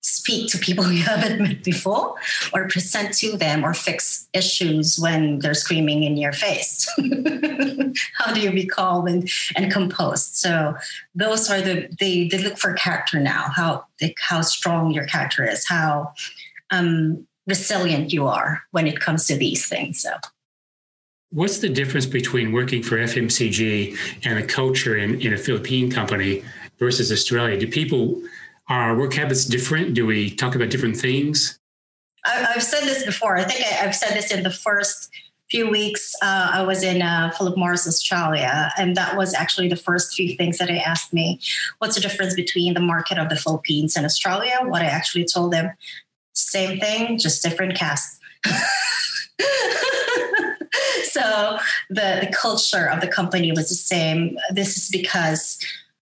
speak 0.01 0.49
to 0.51 0.57
people 0.57 0.91
you 0.91 1.03
haven't 1.03 1.41
met 1.41 1.63
before 1.63 2.15
or 2.53 2.67
present 2.67 3.13
to 3.15 3.37
them 3.37 3.65
or 3.65 3.73
fix 3.73 4.27
issues 4.33 4.97
when 4.99 5.39
they're 5.39 5.53
screaming 5.53 6.03
in 6.03 6.17
your 6.17 6.33
face. 6.33 6.87
How 8.17 8.33
do 8.33 8.41
you 8.41 8.51
be 8.51 8.65
calm 8.65 9.07
and, 9.07 9.29
and 9.55 9.71
composed? 9.71 10.35
So 10.35 10.75
those 11.15 11.49
are 11.49 11.61
the 11.61 11.89
they, 11.99 12.27
they 12.27 12.37
look 12.37 12.57
for 12.57 12.73
character 12.73 13.19
now 13.19 13.47
how 13.55 13.85
how 14.19 14.41
strong 14.41 14.91
your 14.91 15.05
character 15.05 15.43
is 15.43 15.67
how 15.67 16.13
um, 16.71 17.27
resilient 17.47 18.13
you 18.13 18.27
are 18.27 18.61
when 18.71 18.87
it 18.87 18.99
comes 18.99 19.25
to 19.27 19.35
these 19.35 19.67
things 19.67 20.01
so. 20.01 20.11
What's 21.31 21.59
the 21.59 21.69
difference 21.69 22.07
between 22.07 22.51
working 22.51 22.81
for 22.81 22.97
FMCG 22.97 23.95
and 24.25 24.39
a 24.39 24.45
culture 24.45 24.97
in, 24.97 25.21
in 25.21 25.33
a 25.33 25.37
Philippine 25.37 25.91
company 25.91 26.43
versus 26.79 27.11
Australia? 27.11 27.59
Do 27.59 27.67
people 27.67 28.19
are 28.69 28.95
work 28.95 29.13
habits 29.13 29.45
different? 29.45 29.95
Do 29.95 30.05
we 30.05 30.29
talk 30.29 30.55
about 30.55 30.69
different 30.69 30.95
things? 30.95 31.59
I, 32.25 32.51
have 32.53 32.63
said 32.63 32.83
this 32.83 33.03
before. 33.03 33.35
I 33.35 33.43
think 33.43 33.61
I, 33.61 33.65
have 33.65 33.95
said 33.95 34.15
this 34.15 34.31
in 34.31 34.43
the 34.43 34.51
first 34.51 35.09
few 35.49 35.69
weeks. 35.69 36.13
Uh, 36.21 36.51
I 36.53 36.61
was 36.63 36.83
in 36.83 37.01
uh, 37.01 37.31
Philip 37.31 37.57
Morris 37.57 37.87
Australia, 37.87 38.71
and 38.77 38.95
that 38.95 39.17
was 39.17 39.33
actually 39.33 39.67
the 39.67 39.75
first 39.75 40.13
few 40.13 40.35
things 40.35 40.59
that 40.59 40.67
they 40.67 40.79
asked 40.79 41.11
me. 41.11 41.39
What's 41.79 41.95
the 41.95 42.01
difference 42.01 42.35
between 42.35 42.75
the 42.75 42.79
market 42.79 43.17
of 43.17 43.29
the 43.29 43.35
Philippines 43.35 43.95
and 43.97 44.05
Australia? 44.05 44.59
What 44.63 44.83
I 44.83 44.85
actually 44.85 45.25
told 45.25 45.51
them, 45.51 45.73
same 46.33 46.79
thing, 46.79 47.17
just 47.17 47.41
different 47.41 47.75
cast. 47.75 48.19
so 51.05 51.57
the, 51.89 52.19
the 52.21 52.29
culture 52.31 52.87
of 52.87 53.01
the 53.01 53.07
company 53.07 53.51
was 53.51 53.69
the 53.69 53.75
same. 53.75 54.37
This 54.51 54.77
is 54.77 54.89
because 54.89 55.57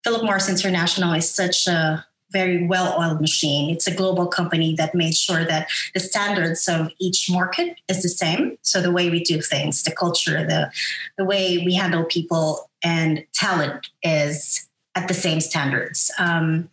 Philip 0.05 0.23
Morris 0.23 0.49
International 0.49 1.13
is 1.15 1.29
such 1.29 1.67
a 1.67 2.07
very 2.35 2.67
well 2.67 2.95
oiled 3.01 3.21
machine. 3.23 3.71
It's 3.71 3.87
a 3.87 3.95
global 3.95 4.27
company 4.27 4.75
that 4.75 4.95
made 4.95 5.17
sure 5.17 5.45
that 5.47 5.69
the 5.95 6.01
standards 6.01 6.69
of 6.69 6.91
each 6.99 7.31
market 7.31 7.79
is 7.89 8.03
the 8.03 8.11
same. 8.11 8.59
So 8.61 8.83
the 8.83 8.93
way 8.93 9.09
we 9.09 9.25
do 9.25 9.41
things, 9.41 9.83
the 9.85 9.93
culture, 9.93 10.45
the 10.47 10.71
the 11.17 11.25
way 11.25 11.63
we 11.65 11.75
handle 11.75 12.05
people 12.05 12.69
and 12.83 13.25
talent 13.33 13.87
is 14.03 14.69
at 14.95 15.09
the 15.09 15.15
same 15.15 15.41
standards. 15.41 16.11
Um, 16.19 16.69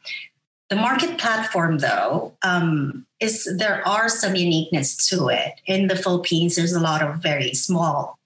the 0.69 0.75
market 0.77 1.17
platform, 1.17 1.79
though, 1.79 2.33
um, 2.43 3.05
is 3.19 3.33
there 3.57 3.85
are 3.85 4.07
some 4.09 4.35
uniqueness 4.35 5.07
to 5.09 5.27
it. 5.27 5.53
In 5.65 5.87
the 5.87 5.97
Philippines, 5.97 6.55
there's 6.55 6.73
a 6.73 6.79
lot 6.79 7.01
of 7.01 7.21
very 7.21 7.53
small 7.53 8.17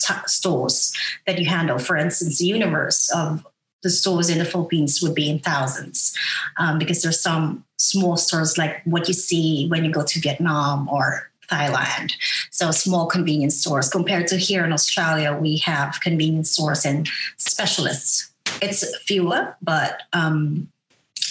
t- 0.00 0.14
stores 0.26 0.92
that 1.26 1.38
you 1.38 1.46
handle. 1.46 1.78
For 1.78 1.96
instance, 1.96 2.38
the 2.38 2.46
universe 2.46 3.08
of 3.14 3.46
the 3.82 3.90
stores 3.90 4.30
in 4.30 4.38
the 4.38 4.44
Philippines 4.44 5.02
would 5.02 5.14
be 5.14 5.28
in 5.28 5.38
thousands 5.38 6.16
um, 6.56 6.78
because 6.78 7.02
there's 7.02 7.20
some 7.20 7.64
small 7.76 8.16
stores 8.16 8.56
like 8.56 8.80
what 8.84 9.08
you 9.08 9.14
see 9.14 9.68
when 9.68 9.84
you 9.84 9.90
go 9.90 10.04
to 10.04 10.20
Vietnam 10.20 10.88
or 10.88 11.30
Thailand. 11.50 12.12
So 12.50 12.70
small 12.70 13.06
convenience 13.06 13.60
stores 13.60 13.88
compared 13.88 14.26
to 14.28 14.36
here 14.36 14.64
in 14.64 14.72
Australia, 14.72 15.36
we 15.38 15.58
have 15.58 16.00
convenience 16.00 16.50
stores 16.50 16.86
and 16.86 17.08
specialists. 17.36 18.30
It's 18.60 18.96
fewer, 18.98 19.56
but 19.60 20.02
um, 20.12 20.68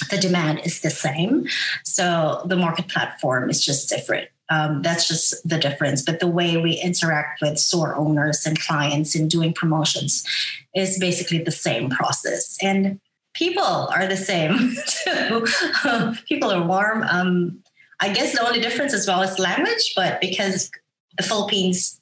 the 0.09 0.17
demand 0.17 0.61
is 0.65 0.81
the 0.81 0.89
same. 0.89 1.47
So 1.83 2.41
the 2.45 2.57
market 2.57 2.87
platform 2.87 3.49
is 3.49 3.63
just 3.63 3.89
different. 3.89 4.29
Um, 4.51 4.81
that's 4.81 5.07
just 5.07 5.47
the 5.47 5.57
difference. 5.57 6.01
But 6.03 6.19
the 6.19 6.27
way 6.27 6.57
we 6.57 6.73
interact 6.73 7.41
with 7.41 7.57
store 7.57 7.95
owners 7.95 8.45
and 8.45 8.59
clients 8.59 9.15
in 9.15 9.29
doing 9.29 9.53
promotions 9.53 10.27
is 10.75 10.99
basically 10.99 11.39
the 11.39 11.51
same 11.51 11.89
process. 11.89 12.57
And 12.61 12.99
people 13.33 13.63
are 13.63 14.05
the 14.07 14.17
same 14.17 14.75
too. 14.87 15.47
people 16.27 16.51
are 16.51 16.67
warm. 16.67 17.03
Um, 17.03 17.63
I 18.01 18.11
guess 18.11 18.33
the 18.33 18.45
only 18.45 18.59
difference 18.59 18.93
as 18.93 19.07
well 19.07 19.21
is 19.21 19.39
language, 19.39 19.93
but 19.95 20.19
because 20.19 20.69
the 21.17 21.23
Philippines 21.23 22.01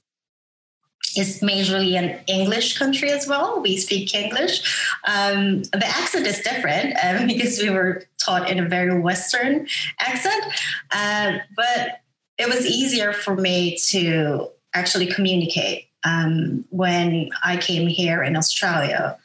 is 1.17 1.41
majorly 1.41 1.97
an 1.97 2.19
English 2.27 2.77
country 2.77 3.11
as 3.11 3.27
well. 3.27 3.61
We 3.61 3.77
speak 3.77 4.13
English. 4.13 4.61
Um, 5.05 5.63
the 5.63 5.85
accent 5.85 6.25
is 6.27 6.39
different 6.39 6.95
um, 7.03 7.27
because 7.33 7.59
we 7.59 7.69
were 7.69 8.03
taught 8.23 8.49
in 8.49 8.59
a 8.59 8.67
very 8.67 8.99
Western 8.99 9.67
accent. 9.99 10.43
Uh, 10.91 11.39
but 11.55 12.01
it 12.39 12.47
was 12.47 12.65
easier 12.65 13.11
for 13.11 13.35
me 13.35 13.77
to 13.89 14.47
actually 14.73 15.07
communicate 15.07 15.87
um, 16.05 16.65
when 16.69 17.29
I 17.43 17.57
came 17.57 17.87
here 17.87 18.23
in 18.23 18.37
Australia 18.37 19.17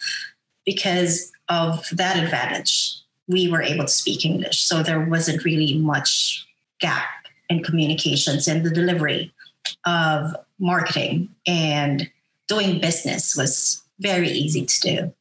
because 0.67 1.31
of 1.49 1.89
that 1.93 2.23
advantage. 2.23 2.97
We 3.29 3.49
were 3.51 3.63
able 3.63 3.85
to 3.85 3.93
speak 3.93 4.25
English, 4.25 4.61
so 4.61 4.83
there 4.83 5.01
wasn't 5.01 5.45
really 5.45 5.79
much 5.79 6.47
gap 6.81 7.09
in 7.49 7.63
communications 7.63 8.49
and 8.49 8.67
the 8.67 8.71
delivery 8.71 9.33
of 9.87 10.35
marketing 10.59 11.29
and 11.47 12.11
doing 12.49 12.81
business 12.81 13.37
was 13.37 13.83
very 14.01 14.29
easy 14.29 14.67
to 14.67 14.81
do. 14.81 15.15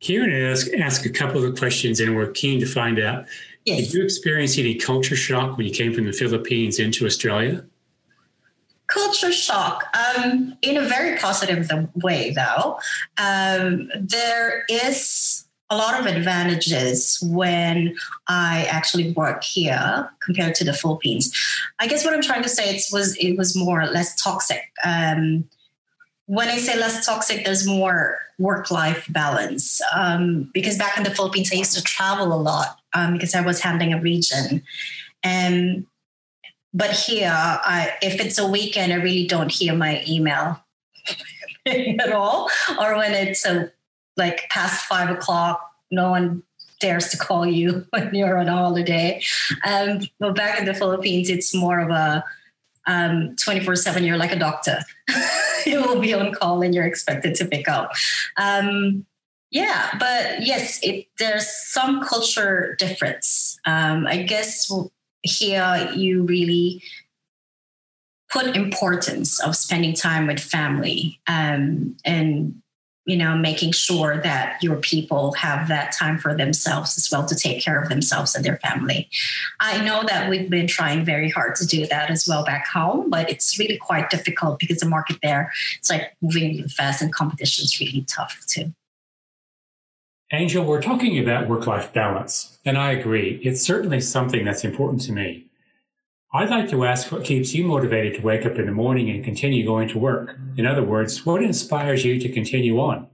Kieran 0.00 0.32
ask, 0.32 0.66
ask 0.74 1.06
a 1.06 1.10
couple 1.10 1.44
of 1.44 1.56
questions, 1.56 2.00
and 2.00 2.16
we're 2.16 2.26
keen 2.32 2.58
to 2.58 2.66
find 2.66 2.98
out. 2.98 3.26
Yes. 3.64 3.86
Did 3.86 3.94
you 3.94 4.04
experience 4.04 4.58
any 4.58 4.74
culture 4.74 5.16
shock 5.16 5.56
when 5.56 5.66
you 5.66 5.72
came 5.72 5.94
from 5.94 6.06
the 6.06 6.12
Philippines 6.12 6.78
into 6.78 7.06
Australia? 7.06 7.64
culture 8.92 9.32
shock 9.32 9.84
um, 9.96 10.56
in 10.62 10.76
a 10.76 10.82
very 10.82 11.16
positive 11.18 11.70
way 11.94 12.32
though 12.32 12.78
um, 13.18 13.90
there 13.98 14.64
is 14.68 15.44
a 15.70 15.76
lot 15.76 15.98
of 15.98 16.06
advantages 16.06 17.18
when 17.22 17.94
i 18.28 18.66
actually 18.70 19.12
work 19.12 19.42
here 19.42 20.10
compared 20.20 20.54
to 20.54 20.64
the 20.64 20.72
philippines 20.72 21.32
i 21.78 21.86
guess 21.86 22.04
what 22.04 22.12
i'm 22.12 22.22
trying 22.22 22.42
to 22.42 22.48
say 22.48 22.74
it 22.74 22.82
was 22.92 23.16
it 23.16 23.36
was 23.36 23.56
more 23.56 23.86
less 23.86 24.20
toxic 24.22 24.62
um, 24.84 25.44
when 26.34 26.48
i 26.48 26.58
say 26.58 26.78
less 26.78 27.04
toxic 27.04 27.44
there's 27.44 27.66
more 27.66 28.18
work-life 28.38 29.06
balance 29.10 29.80
um, 29.94 30.50
because 30.54 30.76
back 30.78 30.96
in 30.96 31.04
the 31.04 31.14
philippines 31.14 31.50
i 31.52 31.56
used 31.56 31.74
to 31.76 31.82
travel 31.82 32.32
a 32.32 32.40
lot 32.50 32.78
um, 32.94 33.12
because 33.12 33.34
i 33.34 33.40
was 33.40 33.60
handling 33.60 33.92
a 33.92 34.00
region 34.00 34.62
and 35.22 35.86
but 36.74 36.92
here, 36.92 37.32
I, 37.32 37.92
if 38.00 38.20
it's 38.20 38.38
a 38.38 38.46
weekend, 38.46 38.92
I 38.92 38.96
really 38.96 39.26
don't 39.26 39.52
hear 39.52 39.74
my 39.74 40.02
email 40.08 40.58
at 41.66 42.12
all. 42.12 42.48
Or 42.80 42.96
when 42.96 43.12
it's 43.12 43.44
a, 43.44 43.70
like 44.16 44.48
past 44.48 44.86
five 44.86 45.10
o'clock, 45.10 45.60
no 45.90 46.10
one 46.10 46.42
dares 46.80 47.08
to 47.10 47.18
call 47.18 47.46
you 47.46 47.86
when 47.90 48.14
you're 48.14 48.38
on 48.38 48.46
holiday. 48.46 49.22
Um, 49.66 50.00
but 50.18 50.34
back 50.34 50.58
in 50.58 50.64
the 50.64 50.74
Philippines, 50.74 51.28
it's 51.28 51.54
more 51.54 51.80
of 51.80 51.90
a 51.90 52.24
um, 52.86 53.36
24 53.36 53.76
7, 53.76 54.02
you're 54.02 54.16
like 54.16 54.32
a 54.32 54.38
doctor. 54.38 54.78
you 55.66 55.82
will 55.82 56.00
be 56.00 56.14
on 56.14 56.32
call 56.32 56.62
and 56.62 56.74
you're 56.74 56.86
expected 56.86 57.34
to 57.36 57.44
pick 57.46 57.68
up. 57.68 57.92
Um, 58.36 59.06
yeah, 59.50 59.90
but 59.98 60.46
yes, 60.46 60.80
it, 60.82 61.08
there's 61.18 61.46
some 61.46 62.02
culture 62.02 62.74
difference. 62.78 63.58
Um, 63.66 64.06
I 64.06 64.22
guess 64.22 64.72
here 65.22 65.90
you 65.94 66.22
really 66.24 66.82
put 68.30 68.56
importance 68.56 69.40
of 69.40 69.54
spending 69.54 69.92
time 69.92 70.26
with 70.26 70.40
family 70.40 71.20
um, 71.26 71.94
and 72.04 72.62
you 73.04 73.16
know 73.16 73.36
making 73.36 73.72
sure 73.72 74.20
that 74.22 74.62
your 74.62 74.76
people 74.76 75.32
have 75.32 75.68
that 75.68 75.92
time 75.92 76.18
for 76.18 76.34
themselves 76.36 76.96
as 76.96 77.08
well 77.10 77.26
to 77.26 77.34
take 77.34 77.62
care 77.62 77.80
of 77.80 77.88
themselves 77.88 78.34
and 78.34 78.44
their 78.44 78.58
family 78.58 79.08
i 79.60 79.82
know 79.84 80.02
that 80.06 80.30
we've 80.30 80.50
been 80.50 80.66
trying 80.66 81.04
very 81.04 81.28
hard 81.28 81.54
to 81.54 81.66
do 81.66 81.86
that 81.86 82.10
as 82.10 82.26
well 82.28 82.44
back 82.44 82.66
home 82.68 83.10
but 83.10 83.28
it's 83.28 83.58
really 83.58 83.76
quite 83.76 84.10
difficult 84.10 84.58
because 84.58 84.78
the 84.78 84.88
market 84.88 85.16
there 85.22 85.52
it's 85.78 85.90
like 85.90 86.16
moving 86.20 86.56
really 86.56 86.68
fast 86.68 87.02
and 87.02 87.12
competition 87.12 87.64
is 87.64 87.80
really 87.80 88.04
tough 88.08 88.40
too 88.46 88.72
Angel, 90.34 90.64
we're 90.64 90.80
talking 90.80 91.18
about 91.18 91.46
work 91.46 91.66
life 91.66 91.92
balance, 91.92 92.58
and 92.64 92.78
I 92.78 92.92
agree. 92.92 93.38
It's 93.44 93.60
certainly 93.60 94.00
something 94.00 94.46
that's 94.46 94.64
important 94.64 95.02
to 95.02 95.12
me. 95.12 95.44
I'd 96.34 96.48
like 96.48 96.70
to 96.70 96.86
ask 96.86 97.12
what 97.12 97.24
keeps 97.24 97.52
you 97.52 97.64
motivated 97.64 98.14
to 98.14 98.22
wake 98.22 98.46
up 98.46 98.56
in 98.56 98.64
the 98.64 98.72
morning 98.72 99.10
and 99.10 99.22
continue 99.22 99.66
going 99.66 99.88
to 99.88 99.98
work. 99.98 100.38
In 100.56 100.64
other 100.64 100.82
words, 100.82 101.26
what 101.26 101.42
inspires 101.42 102.06
you 102.06 102.18
to 102.18 102.28
continue 102.30 102.80
on? 102.80 103.06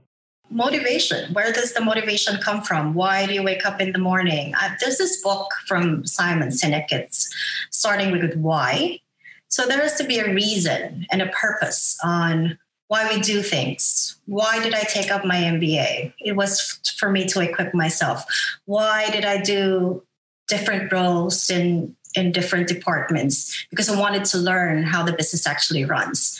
Motivation. 0.49 1.33
Where 1.33 1.51
does 1.51 1.73
the 1.73 1.81
motivation 1.81 2.37
come 2.37 2.61
from? 2.61 2.93
Why 2.93 3.25
do 3.25 3.33
you 3.33 3.43
wake 3.43 3.65
up 3.65 3.81
in 3.81 3.91
the 3.91 3.99
morning? 3.99 4.55
Uh, 4.55 4.69
there's 4.79 4.97
this 4.97 5.21
book 5.21 5.51
from 5.67 6.05
Simon 6.05 6.47
Sinek. 6.47 6.91
It's 6.91 7.29
starting 7.71 8.11
with 8.11 8.35
why. 8.35 9.01
So 9.49 9.65
there 9.65 9.81
has 9.81 9.95
to 9.95 10.05
be 10.05 10.19
a 10.19 10.33
reason 10.33 11.05
and 11.11 11.21
a 11.21 11.27
purpose 11.27 11.97
on 12.01 12.57
why 12.87 13.13
we 13.13 13.19
do 13.19 13.41
things. 13.41 14.17
Why 14.27 14.63
did 14.63 14.73
I 14.73 14.83
take 14.83 15.11
up 15.11 15.25
my 15.25 15.35
MBA? 15.35 16.13
It 16.19 16.37
was 16.37 16.79
for 16.97 17.11
me 17.11 17.27
to 17.27 17.41
equip 17.41 17.73
myself. 17.73 18.23
Why 18.63 19.09
did 19.09 19.25
I 19.25 19.41
do 19.41 20.03
different 20.47 20.91
roles 20.91 21.49
in 21.49 21.95
in 22.15 22.31
different 22.31 22.67
departments? 22.67 23.65
Because 23.69 23.89
I 23.89 23.99
wanted 23.99 24.25
to 24.25 24.37
learn 24.37 24.83
how 24.83 25.03
the 25.03 25.13
business 25.13 25.45
actually 25.47 25.85
runs. 25.85 26.39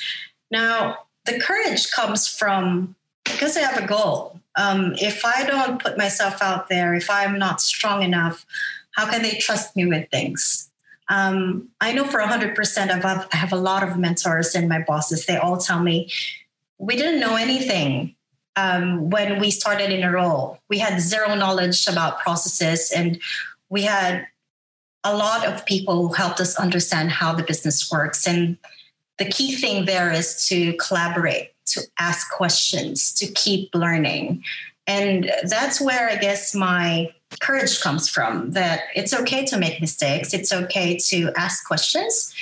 Now, 0.52 1.00
the 1.26 1.40
courage 1.40 1.92
comes 1.92 2.28
from 2.28 2.96
because 3.24 3.56
I 3.56 3.62
have 3.62 3.84
a 3.84 3.88
goal. 3.88 4.40
Um, 4.56 4.94
if 4.98 5.24
I 5.24 5.46
don't 5.46 5.82
put 5.82 5.98
myself 5.98 6.42
out 6.42 6.70
there, 6.70 6.94
if 6.96 7.10
I'm 7.10 7.38
not 7.38 7.62
strong 7.62 8.04
enough, 8.04 8.46
how 8.92 9.10
can 9.10 9.22
they 9.22 9.38
trust 9.38 9.76
me 9.76 9.86
with 9.86 10.10
things? 10.10 10.70
Um, 11.10 11.70
I 11.82 11.94
know 11.94 12.06
for 12.06 12.20
100% 12.20 12.92
I've, 12.92 13.06
I 13.32 13.36
have 13.36 13.52
a 13.52 13.58
lot 13.58 13.84
of 13.84 13.98
mentors 13.98 14.56
and 14.56 14.70
my 14.70 14.80
bosses. 14.80 15.26
They 15.26 15.38
all 15.38 15.58
tell 15.58 15.82
me, 15.82 16.12
we 16.78 16.96
didn't 16.96 17.20
know 17.20 17.36
anything 17.36 18.16
um, 18.56 19.10
when 19.10 19.40
we 19.40 19.52
started 19.52 19.92
in 19.92 20.04
a 20.04 20.12
role. 20.12 20.60
We 20.70 20.80
had 20.80 21.00
zero 21.00 21.34
knowledge 21.36 21.88
about 21.88 22.20
processes, 22.20 22.92
and 22.92 23.20
we 23.70 23.84
had 23.84 24.28
a 25.04 25.16
lot 25.16 25.46
of 25.46 25.66
people 25.66 26.08
who 26.08 26.14
helped 26.14 26.40
us 26.40 26.56
understand 26.58 27.12
how 27.12 27.34
the 27.34 27.44
business 27.44 27.90
works. 27.92 28.28
And 28.28 28.58
the 29.18 29.26
key 29.26 29.56
thing 29.56 29.86
there 29.86 30.12
is 30.12 30.48
to 30.48 30.74
collaborate, 30.74 31.52
to 31.68 31.82
ask 32.00 32.32
questions, 32.32 33.14
to 33.14 33.28
keep 33.28 33.74
learning. 33.74 34.44
And 34.88 35.32
that's 35.44 35.80
where 35.80 36.10
I 36.10 36.16
guess 36.16 36.56
my 36.56 37.14
courage 37.42 37.80
comes 37.80 38.10
from 38.10 38.52
that 38.52 38.82
it's 38.96 39.14
okay 39.14 39.46
to 39.46 39.58
make 39.58 39.80
mistakes, 39.80 40.34
it's 40.34 40.52
okay 40.52 40.98
to 40.98 41.32
ask 41.38 41.66
questions. 41.68 42.34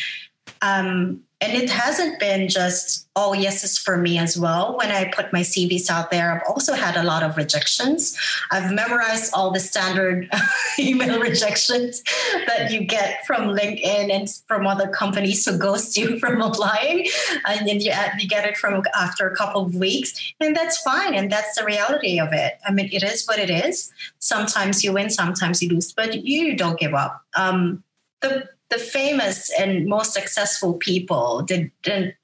Um, 0.61 1.23
and 1.39 1.53
it 1.53 1.69
hasn't 1.69 2.19
been 2.19 2.49
just 2.49 3.07
all 3.15 3.35
yeses 3.35 3.77
for 3.77 3.97
me 3.97 4.17
as 4.17 4.39
well. 4.39 4.75
When 4.75 4.91
I 4.91 5.11
put 5.11 5.31
my 5.31 5.41
CVs 5.41 5.87
out 5.87 6.09
there, 6.09 6.31
I've 6.31 6.41
also 6.49 6.73
had 6.73 6.95
a 6.97 7.03
lot 7.03 7.21
of 7.21 7.37
rejections. 7.37 8.17
I've 8.49 8.71
memorized 8.71 9.33
all 9.35 9.51
the 9.51 9.59
standard 9.59 10.29
email 10.79 11.19
rejections 11.19 12.01
that 12.47 12.71
you 12.71 12.85
get 12.85 13.23
from 13.27 13.55
LinkedIn 13.55 14.11
and 14.11 14.27
from 14.47 14.65
other 14.65 14.87
companies 14.87 15.45
who 15.45 15.59
ghost 15.59 15.95
you 15.95 16.17
from 16.19 16.41
applying. 16.41 17.07
And 17.45 17.67
then 17.67 17.81
you, 17.81 17.91
you 18.17 18.27
get 18.27 18.45
it 18.45 18.57
from 18.57 18.81
after 18.95 19.27
a 19.27 19.35
couple 19.35 19.61
of 19.61 19.75
weeks. 19.75 20.33
And 20.39 20.55
that's 20.55 20.81
fine. 20.81 21.13
And 21.13 21.31
that's 21.31 21.55
the 21.55 21.65
reality 21.65 22.19
of 22.19 22.29
it. 22.33 22.53
I 22.65 22.71
mean, 22.71 22.89
it 22.91 23.03
is 23.03 23.27
what 23.27 23.37
it 23.37 23.51
is. 23.51 23.91
Sometimes 24.17 24.83
you 24.83 24.93
win, 24.93 25.11
sometimes 25.11 25.61
you 25.61 25.69
lose, 25.69 25.93
but 25.93 26.25
you 26.25 26.55
don't 26.55 26.79
give 26.79 26.95
up. 26.95 27.23
Um, 27.35 27.83
the 28.21 28.49
the 28.69 28.77
famous 28.77 29.49
and 29.59 29.85
most 29.85 30.13
successful 30.13 30.73
people 30.73 31.41
didn't 31.41 32.15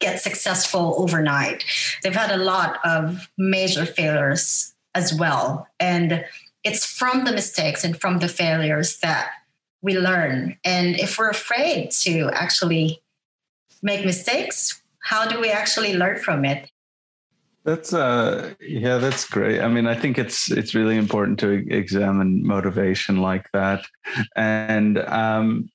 get 0.00 0.20
successful 0.20 0.94
overnight. 0.98 1.64
They've 2.02 2.14
had 2.14 2.30
a 2.30 2.42
lot 2.42 2.78
of 2.84 3.28
major 3.36 3.84
failures 3.84 4.74
as 4.94 5.14
well. 5.14 5.66
And 5.80 6.24
it's 6.64 6.84
from 6.86 7.24
the 7.24 7.32
mistakes 7.32 7.84
and 7.84 8.00
from 8.00 8.18
the 8.18 8.28
failures 8.28 8.98
that 8.98 9.30
we 9.82 9.98
learn. 9.98 10.56
And 10.64 10.96
if 10.98 11.18
we're 11.18 11.30
afraid 11.30 11.90
to 12.02 12.30
actually 12.32 13.00
make 13.82 14.04
mistakes, 14.04 14.82
how 15.00 15.26
do 15.26 15.40
we 15.40 15.50
actually 15.50 15.94
learn 15.94 16.18
from 16.18 16.44
it? 16.44 16.70
That's 17.64 17.92
uh 17.92 18.54
yeah, 18.60 18.96
that's 18.98 19.28
great. 19.28 19.60
I 19.60 19.68
mean, 19.68 19.86
I 19.86 19.94
think 19.94 20.16
it's 20.18 20.50
it's 20.50 20.74
really 20.74 20.96
important 20.96 21.38
to 21.40 21.50
examine 21.70 22.46
motivation 22.46 23.20
like 23.20 23.46
that. 23.52 23.84
And 24.36 24.98
um 24.98 25.68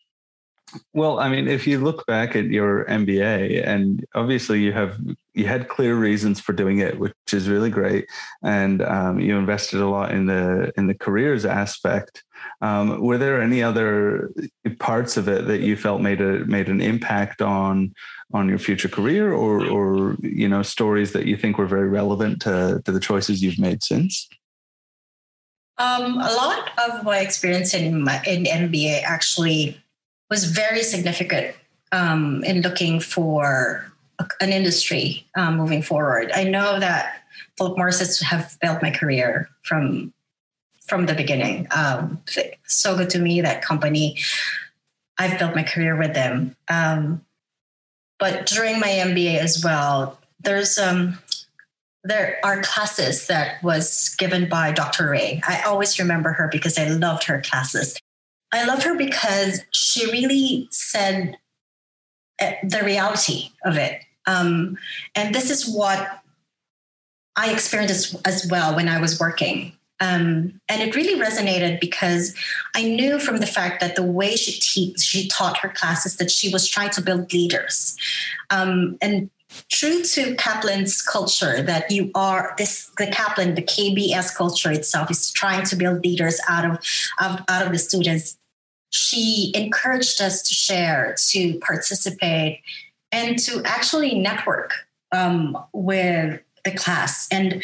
well, 0.93 1.19
I 1.19 1.29
mean, 1.29 1.47
if 1.47 1.67
you 1.67 1.79
look 1.79 2.05
back 2.05 2.35
at 2.35 2.45
your 2.45 2.85
MBA, 2.85 3.67
and 3.67 4.05
obviously 4.15 4.61
you 4.61 4.71
have 4.73 4.99
you 5.33 5.47
had 5.47 5.67
clear 5.67 5.95
reasons 5.95 6.39
for 6.39 6.53
doing 6.53 6.79
it, 6.79 6.99
which 6.99 7.13
is 7.31 7.49
really 7.49 7.69
great, 7.69 8.09
and 8.43 8.81
um, 8.81 9.19
you 9.19 9.37
invested 9.37 9.79
a 9.79 9.89
lot 9.89 10.11
in 10.11 10.25
the 10.25 10.71
in 10.77 10.87
the 10.87 10.93
careers 10.93 11.45
aspect. 11.45 12.23
Um, 12.61 13.01
were 13.01 13.17
there 13.17 13.41
any 13.41 13.63
other 13.63 14.31
parts 14.79 15.17
of 15.17 15.27
it 15.27 15.47
that 15.47 15.61
you 15.61 15.75
felt 15.75 16.01
made 16.01 16.21
a 16.21 16.45
made 16.45 16.69
an 16.69 16.81
impact 16.81 17.41
on 17.41 17.93
on 18.33 18.49
your 18.49 18.59
future 18.59 18.89
career, 18.89 19.33
or 19.33 19.65
or 19.65 20.15
you 20.21 20.47
know 20.47 20.63
stories 20.63 21.13
that 21.13 21.25
you 21.25 21.37
think 21.37 21.57
were 21.57 21.67
very 21.67 21.89
relevant 21.89 22.41
to 22.43 22.81
to 22.85 22.91
the 22.91 22.99
choices 22.99 23.41
you've 23.41 23.59
made 23.59 23.83
since? 23.83 24.29
Um, 25.79 26.19
a 26.19 26.33
lot 26.35 26.69
of 26.87 27.03
my 27.03 27.19
experience 27.19 27.73
in 27.73 28.03
my, 28.03 28.21
in 28.27 28.43
MBA 28.43 29.01
actually 29.03 29.82
was 30.33 30.45
very 30.45 30.81
significant 30.81 31.55
um, 31.91 32.43
in 32.43 32.61
looking 32.61 32.99
for 32.99 33.85
an 34.41 34.51
industry 34.51 35.27
um, 35.37 35.57
moving 35.57 35.83
forward. 35.83 36.31
I 36.33 36.43
know 36.43 36.79
that 36.79 37.21
Philip 37.55 37.77
Morris 37.77 38.19
have 38.21 38.57
built 38.59 38.81
my 38.81 38.89
career 38.89 39.47
from 39.61 40.11
from 40.87 41.05
the 41.05 41.13
beginning. 41.13 41.67
Um, 41.69 42.19
so 42.65 42.97
good 42.97 43.11
to 43.11 43.19
me 43.19 43.41
that 43.41 43.61
company. 43.61 44.17
I've 45.19 45.37
built 45.37 45.53
my 45.53 45.61
career 45.61 45.95
with 45.95 46.15
them. 46.15 46.55
Um, 46.67 47.23
but 48.17 48.47
during 48.47 48.79
my 48.79 48.87
MBA 48.87 49.37
as 49.37 49.63
well, 49.63 50.17
there's 50.39 50.79
um, 50.79 51.19
there 52.03 52.39
are 52.43 52.63
classes 52.63 53.27
that 53.27 53.61
was 53.61 54.15
given 54.17 54.49
by 54.49 54.71
Dr. 54.71 55.11
Ray. 55.11 55.43
I 55.47 55.61
always 55.61 55.99
remember 55.99 56.31
her 56.33 56.49
because 56.51 56.79
I 56.79 56.87
loved 56.87 57.23
her 57.25 57.39
classes. 57.39 57.99
I 58.53 58.65
love 58.65 58.83
her 58.83 58.95
because 58.95 59.61
she 59.71 60.09
really 60.11 60.67
said 60.71 61.37
eh, 62.39 62.55
the 62.63 62.83
reality 62.83 63.49
of 63.65 63.77
it. 63.77 64.03
Um, 64.27 64.77
and 65.15 65.33
this 65.35 65.49
is 65.49 65.67
what 65.67 66.21
I 67.35 67.51
experienced 67.51 68.13
as, 68.13 68.21
as 68.43 68.51
well 68.51 68.75
when 68.75 68.87
I 68.87 69.01
was 69.01 69.19
working. 69.19 69.73
Um, 69.99 70.59
and 70.69 70.81
it 70.81 70.95
really 70.95 71.19
resonated 71.19 71.79
because 71.79 72.35
I 72.75 72.83
knew 72.83 73.19
from 73.19 73.37
the 73.37 73.45
fact 73.45 73.79
that 73.79 73.95
the 73.95 74.03
way 74.03 74.35
she 74.35 74.93
she 74.97 75.27
taught 75.27 75.57
her 75.57 75.69
classes 75.69 76.17
that 76.17 76.29
she 76.29 76.49
was 76.49 76.67
trying 76.67 76.89
to 76.91 77.01
build 77.01 77.31
leaders. 77.33 77.95
Um, 78.49 78.97
and 79.01 79.29
true 79.71 80.03
to 80.03 80.35
Kaplan's 80.35 81.01
culture, 81.01 81.61
that 81.61 81.89
you 81.89 82.11
are 82.15 82.53
this 82.57 82.91
the 82.97 83.07
Kaplan, 83.07 83.55
the 83.55 83.61
KBS 83.61 84.35
culture 84.35 84.71
itself 84.71 85.09
is 85.09 85.31
trying 85.31 85.65
to 85.67 85.75
build 85.75 86.03
leaders 86.03 86.39
out 86.49 86.65
of 86.65 86.77
out 87.47 87.65
of 87.65 87.71
the 87.71 87.79
students. 87.79 88.37
She 88.93 89.51
encouraged 89.55 90.21
us 90.21 90.43
to 90.43 90.53
share, 90.53 91.15
to 91.29 91.57
participate, 91.59 92.61
and 93.11 93.39
to 93.39 93.63
actually 93.65 94.19
network 94.19 94.71
um, 95.11 95.57
with 95.73 96.39
the 96.63 96.71
class. 96.71 97.27
And 97.31 97.63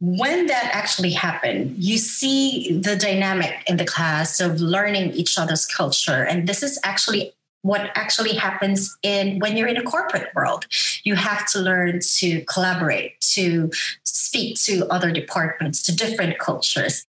when 0.00 0.46
that 0.46 0.70
actually 0.72 1.12
happened, 1.12 1.76
you 1.78 1.96
see 1.96 2.76
the 2.76 2.96
dynamic 2.96 3.54
in 3.68 3.76
the 3.76 3.84
class 3.84 4.40
of 4.40 4.60
learning 4.60 5.12
each 5.12 5.38
other's 5.38 5.64
culture. 5.64 6.24
And 6.24 6.48
this 6.48 6.60
is 6.62 6.80
actually 6.82 7.32
what 7.62 7.90
actually 7.94 8.34
happens 8.34 8.96
in 9.04 9.38
when 9.38 9.56
you're 9.56 9.68
in 9.68 9.76
a 9.76 9.82
corporate 9.82 10.34
world. 10.34 10.66
You 11.04 11.14
have 11.14 11.46
to 11.52 11.60
learn 11.60 12.00
to 12.18 12.42
collaborate, 12.46 13.20
to 13.34 13.70
speak 14.02 14.58
to 14.62 14.88
other 14.88 15.12
departments, 15.12 15.82
to 15.84 15.94
different 15.94 16.38
cultures. 16.40 17.06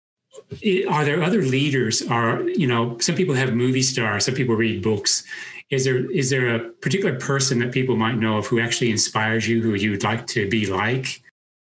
Are 0.88 1.04
there 1.04 1.22
other 1.22 1.42
leaders? 1.42 2.02
Are 2.08 2.42
you 2.42 2.66
know, 2.66 2.98
some 2.98 3.14
people 3.14 3.34
have 3.34 3.54
movie 3.54 3.82
stars, 3.82 4.26
some 4.26 4.34
people 4.34 4.54
read 4.54 4.82
books. 4.82 5.24
Is 5.70 5.84
there 5.84 6.10
is 6.10 6.30
there 6.30 6.54
a 6.54 6.68
particular 6.68 7.18
person 7.18 7.60
that 7.60 7.72
people 7.72 7.96
might 7.96 8.16
know 8.16 8.38
of 8.38 8.46
who 8.46 8.60
actually 8.60 8.90
inspires 8.90 9.48
you, 9.48 9.62
who 9.62 9.74
you'd 9.74 10.04
like 10.04 10.26
to 10.28 10.48
be 10.48 10.66
like? 10.66 11.22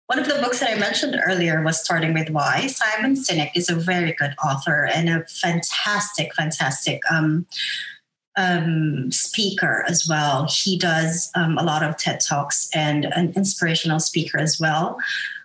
One 0.06 0.18
of 0.18 0.28
the 0.28 0.40
books 0.42 0.60
that 0.60 0.70
I 0.70 0.78
mentioned 0.78 1.18
earlier 1.26 1.62
was 1.62 1.82
Starting 1.82 2.12
with 2.12 2.28
Why. 2.28 2.66
Simon 2.66 3.14
Sinek 3.14 3.52
is 3.54 3.70
a 3.70 3.74
very 3.74 4.12
good 4.12 4.34
author 4.44 4.86
and 4.86 5.08
a 5.08 5.24
fantastic, 5.24 6.34
fantastic 6.34 7.00
um, 7.10 7.46
um, 8.36 9.10
speaker 9.10 9.84
as 9.88 10.06
well. 10.06 10.46
He 10.50 10.76
does 10.76 11.30
um, 11.34 11.56
a 11.56 11.62
lot 11.62 11.82
of 11.82 11.96
TED 11.96 12.20
Talks 12.20 12.68
and 12.74 13.06
an 13.06 13.32
inspirational 13.36 14.00
speaker 14.00 14.38
as 14.38 14.60
well. 14.60 14.98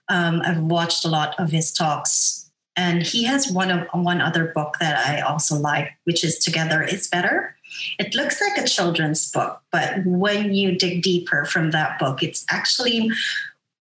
Um, 0.09 0.41
I've 0.43 0.61
watched 0.61 1.05
a 1.05 1.09
lot 1.09 1.39
of 1.39 1.51
his 1.51 1.71
talks, 1.71 2.46
and 2.77 3.01
he 3.01 3.23
has 3.23 3.51
one 3.51 3.71
of 3.71 3.87
one 3.91 4.21
other 4.21 4.45
book 4.53 4.77
that 4.79 5.05
I 5.05 5.21
also 5.21 5.55
like, 5.55 5.91
which 6.03 6.23
is 6.23 6.37
Together 6.37 6.83
is 6.83 7.07
Better. 7.07 7.55
It 7.99 8.13
looks 8.13 8.39
like 8.39 8.57
a 8.57 8.67
children's 8.67 9.29
book, 9.31 9.61
but 9.71 10.05
when 10.05 10.53
you 10.53 10.77
dig 10.77 11.01
deeper 11.01 11.43
from 11.45 11.71
that 11.71 11.99
book, 11.99 12.21
it's 12.21 12.45
actually 12.49 13.09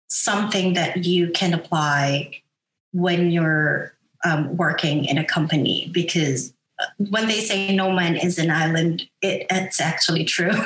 something 0.08 0.74
that 0.74 1.04
you 1.04 1.30
can 1.30 1.54
apply 1.54 2.42
when 2.92 3.30
you're 3.30 3.94
um, 4.24 4.56
working 4.56 5.06
in 5.06 5.18
a 5.18 5.24
company 5.24 5.90
because 5.92 6.52
uh, 6.78 6.84
when 7.10 7.26
they 7.26 7.40
say 7.40 7.74
no 7.74 7.90
man 7.90 8.16
is 8.16 8.38
an 8.38 8.50
island, 8.50 9.08
it, 9.22 9.46
it's 9.50 9.80
actually 9.80 10.24
true. 10.24 10.52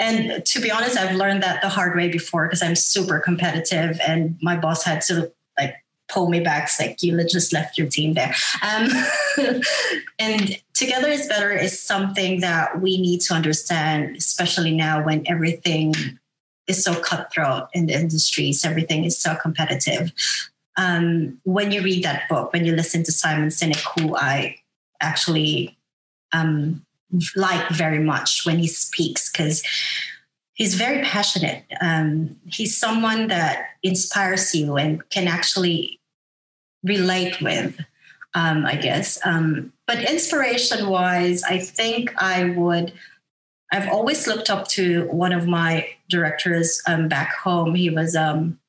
And 0.00 0.44
to 0.44 0.60
be 0.60 0.72
honest, 0.72 0.98
I've 0.98 1.14
learned 1.14 1.44
that 1.44 1.62
the 1.62 1.68
hard 1.68 1.94
way 1.94 2.08
before 2.08 2.46
because 2.46 2.64
I'm 2.64 2.74
super 2.74 3.20
competitive 3.20 4.00
and 4.04 4.36
my 4.42 4.56
boss 4.56 4.82
had 4.82 5.00
to 5.02 5.32
like 5.56 5.76
pull 6.14 6.28
me 6.28 6.40
back. 6.40 6.64
It's 6.64 6.80
like 6.80 7.02
you 7.02 7.22
just 7.24 7.52
left 7.52 7.76
your 7.76 7.88
team 7.88 8.14
there. 8.14 8.34
Um, 8.62 8.88
and 10.20 10.56
together 10.72 11.08
is 11.08 11.26
better 11.26 11.52
is 11.52 11.78
something 11.78 12.40
that 12.40 12.80
we 12.80 13.00
need 13.00 13.20
to 13.22 13.34
understand, 13.34 14.16
especially 14.16 14.74
now 14.74 15.04
when 15.04 15.24
everything 15.26 15.94
is 16.68 16.82
so 16.82 16.98
cutthroat 17.00 17.68
in 17.74 17.86
the 17.86 17.94
industries, 17.94 18.64
everything 18.64 19.04
is 19.04 19.18
so 19.18 19.34
competitive. 19.34 20.12
Um, 20.76 21.40
when 21.42 21.72
you 21.72 21.82
read 21.82 22.04
that 22.04 22.28
book, 22.28 22.52
when 22.52 22.64
you 22.64 22.74
listen 22.74 23.02
to 23.04 23.12
Simon 23.12 23.48
Sinek, 23.48 23.82
who 23.98 24.16
I 24.16 24.56
actually 25.00 25.76
um, 26.32 26.84
like 27.36 27.68
very 27.70 27.98
much 27.98 28.46
when 28.46 28.58
he 28.58 28.66
speaks, 28.66 29.30
because 29.30 29.62
he's 30.54 30.74
very 30.74 31.04
passionate. 31.04 31.64
Um, 31.80 32.36
he's 32.46 32.76
someone 32.76 33.28
that 33.28 33.66
inspires 33.82 34.54
you 34.54 34.76
and 34.76 35.08
can 35.10 35.28
actually 35.28 36.00
relate 36.84 37.40
with, 37.40 37.80
um, 38.34 38.64
I 38.66 38.76
guess. 38.76 39.18
Um, 39.24 39.72
but 39.86 40.08
inspiration 40.08 40.88
wise, 40.88 41.42
I 41.42 41.58
think 41.58 42.14
I 42.16 42.50
would 42.50 42.92
I've 43.72 43.88
always 43.88 44.28
looked 44.28 44.50
up 44.50 44.68
to 44.68 45.08
one 45.08 45.32
of 45.32 45.48
my 45.48 45.88
directors 46.08 46.80
um, 46.86 47.08
back 47.08 47.34
home. 47.34 47.74
He 47.74 47.90
was 47.90 48.14
um, 48.14 48.60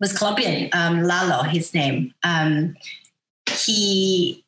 was 0.00 0.16
Colombian, 0.16 0.70
um, 0.72 1.02
Lalo, 1.02 1.42
his 1.42 1.74
name. 1.74 2.14
Um, 2.22 2.76
he 3.50 4.44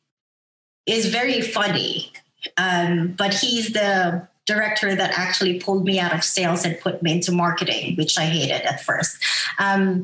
is 0.87 1.07
very 1.07 1.41
funny, 1.41 2.11
but 2.57 3.33
he's 3.33 3.73
the 3.73 4.27
director 4.47 4.95
that 4.95 5.17
actually 5.17 5.59
pulled 5.59 5.85
me 5.85 5.99
out 5.99 6.13
of 6.13 6.23
sales 6.23 6.65
and 6.65 6.79
put 6.79 7.03
me 7.03 7.11
into 7.13 7.31
marketing, 7.31 7.95
which 7.97 8.17
I 8.17 8.25
hated 8.25 8.61
at 8.65 8.81
first. 8.81 9.17
Um, 9.59 10.03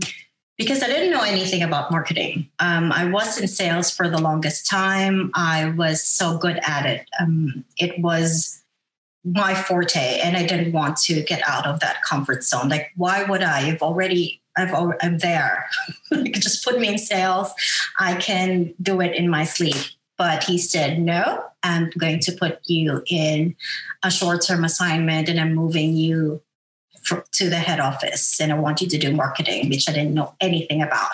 because 0.57 0.81
I 0.81 0.87
didn't 0.87 1.11
know 1.11 1.21
anything 1.21 1.61
about 1.61 1.91
marketing. 1.91 2.49
Um, 2.59 2.91
I 2.91 3.05
was 3.05 3.39
in 3.39 3.47
sales 3.47 3.91
for 3.91 4.09
the 4.09 4.19
longest 4.19 4.67
time. 4.67 5.31
I 5.35 5.69
was 5.69 6.03
so 6.03 6.37
good 6.37 6.59
at 6.63 6.85
it. 6.85 7.07
Um, 7.19 7.63
it 7.77 7.99
was 8.01 8.63
my 9.23 9.53
forte 9.53 10.19
and 10.19 10.35
I 10.35 10.45
didn't 10.45 10.71
want 10.71 10.97
to 10.97 11.21
get 11.21 11.41
out 11.47 11.67
of 11.67 11.79
that 11.81 12.01
comfort 12.01 12.43
zone. 12.43 12.69
Like, 12.69 12.91
why 12.95 13.23
would 13.23 13.43
I? 13.43 13.67
I've 13.67 13.81
already, 13.81 14.41
I've 14.55 14.73
I'm 15.01 15.19
there. 15.19 15.69
just 16.33 16.63
put 16.63 16.79
me 16.79 16.87
in 16.87 16.97
sales. 16.97 17.53
I 17.99 18.15
can 18.15 18.73
do 18.81 19.01
it 19.01 19.15
in 19.15 19.29
my 19.29 19.43
sleep. 19.43 19.75
But 20.17 20.43
he 20.43 20.57
said, 20.57 20.99
no, 20.99 21.43
I'm 21.61 21.91
going 21.99 22.19
to 22.21 22.31
put 22.31 22.59
you 22.65 23.03
in 23.07 23.55
a 24.01 24.09
short 24.09 24.41
term 24.41 24.63
assignment 24.63 25.29
and 25.29 25.39
I'm 25.39 25.53
moving 25.53 25.93
you 25.93 26.41
for, 27.07 27.23
to 27.33 27.49
the 27.49 27.57
head 27.57 27.79
office 27.79 28.39
and 28.39 28.51
I 28.51 28.59
want 28.59 28.81
you 28.81 28.87
to 28.89 28.97
do 28.97 29.15
marketing, 29.15 29.69
which 29.69 29.89
I 29.89 29.93
didn't 29.93 30.13
know 30.13 30.35
anything 30.39 30.81
about 30.81 31.11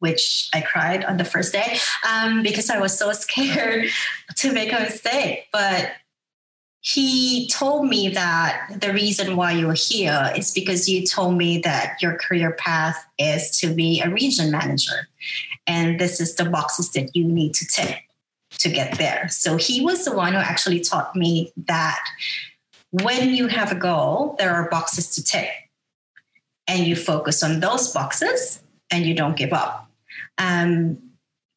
which 0.00 0.48
I 0.52 0.62
cried 0.62 1.04
on 1.04 1.18
the 1.18 1.24
first 1.24 1.52
day 1.52 1.78
um, 2.08 2.42
because 2.42 2.70
I 2.70 2.80
was 2.80 2.98
so 2.98 3.12
scared 3.12 3.86
to 4.36 4.52
make 4.52 4.72
a 4.72 4.80
mistake. 4.80 5.46
But 5.52 5.92
he 6.80 7.46
told 7.48 7.86
me 7.86 8.08
that 8.08 8.78
the 8.80 8.92
reason 8.92 9.36
why 9.36 9.52
you're 9.52 9.74
here 9.74 10.32
is 10.34 10.50
because 10.52 10.88
you 10.88 11.06
told 11.06 11.36
me 11.36 11.58
that 11.58 11.98
your 12.00 12.16
career 12.16 12.52
path 12.52 13.06
is 13.18 13.58
to 13.60 13.72
be 13.72 14.00
a 14.00 14.10
region 14.10 14.50
manager. 14.50 15.08
And 15.66 16.00
this 16.00 16.20
is 16.20 16.34
the 16.36 16.46
boxes 16.46 16.90
that 16.92 17.14
you 17.14 17.24
need 17.24 17.52
to 17.54 17.66
tick 17.66 18.04
to 18.58 18.70
get 18.70 18.96
there. 18.96 19.28
So 19.28 19.56
he 19.56 19.82
was 19.82 20.06
the 20.06 20.16
one 20.16 20.32
who 20.32 20.38
actually 20.38 20.80
taught 20.80 21.14
me 21.14 21.52
that 21.66 22.02
when 22.90 23.34
you 23.34 23.48
have 23.48 23.72
a 23.72 23.76
goal, 23.76 24.36
there 24.38 24.52
are 24.52 24.68
boxes 24.68 25.08
to 25.14 25.24
tick. 25.24 25.50
And 26.66 26.86
you 26.86 26.94
focus 26.94 27.42
on 27.42 27.60
those 27.60 27.92
boxes 27.92 28.60
and 28.90 29.04
you 29.04 29.14
don't 29.14 29.36
give 29.36 29.52
up. 29.52 29.90
Um, 30.38 30.98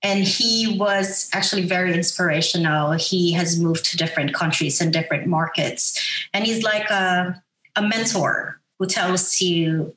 and 0.01 0.23
he 0.23 0.77
was 0.77 1.29
actually 1.33 1.65
very 1.65 1.93
inspirational. 1.93 2.91
He 2.93 3.31
has 3.33 3.59
moved 3.59 3.85
to 3.85 3.97
different 3.97 4.33
countries 4.33 4.81
and 4.81 4.91
different 4.91 5.27
markets. 5.27 6.27
And 6.33 6.45
he's 6.45 6.63
like 6.63 6.89
a, 6.89 7.41
a 7.75 7.81
mentor 7.81 8.59
who 8.79 8.87
tells 8.87 9.39
you 9.39 9.95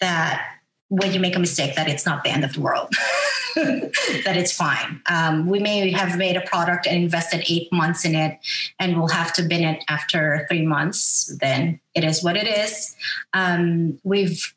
that 0.00 0.44
when 0.88 1.12
you 1.12 1.20
make 1.20 1.36
a 1.36 1.38
mistake, 1.38 1.76
that 1.76 1.88
it's 1.88 2.04
not 2.04 2.24
the 2.24 2.30
end 2.30 2.44
of 2.44 2.54
the 2.54 2.60
world, 2.60 2.92
that 4.24 4.36
it's 4.36 4.52
fine. 4.52 5.00
Um, 5.06 5.46
we 5.46 5.58
may 5.58 5.90
have 5.90 6.16
made 6.16 6.36
a 6.36 6.40
product 6.40 6.86
and 6.86 6.96
invested 6.96 7.44
eight 7.48 7.72
months 7.72 8.04
in 8.04 8.14
it, 8.14 8.38
and 8.78 8.96
we'll 8.96 9.08
have 9.08 9.32
to 9.34 9.42
bin 9.42 9.62
it 9.62 9.84
after 9.88 10.46
three 10.48 10.66
months. 10.66 11.36
Then 11.40 11.80
it 11.94 12.04
is 12.04 12.22
what 12.22 12.36
it 12.36 12.46
is. 12.46 12.94
Um, 13.32 13.98
we've 14.04 14.54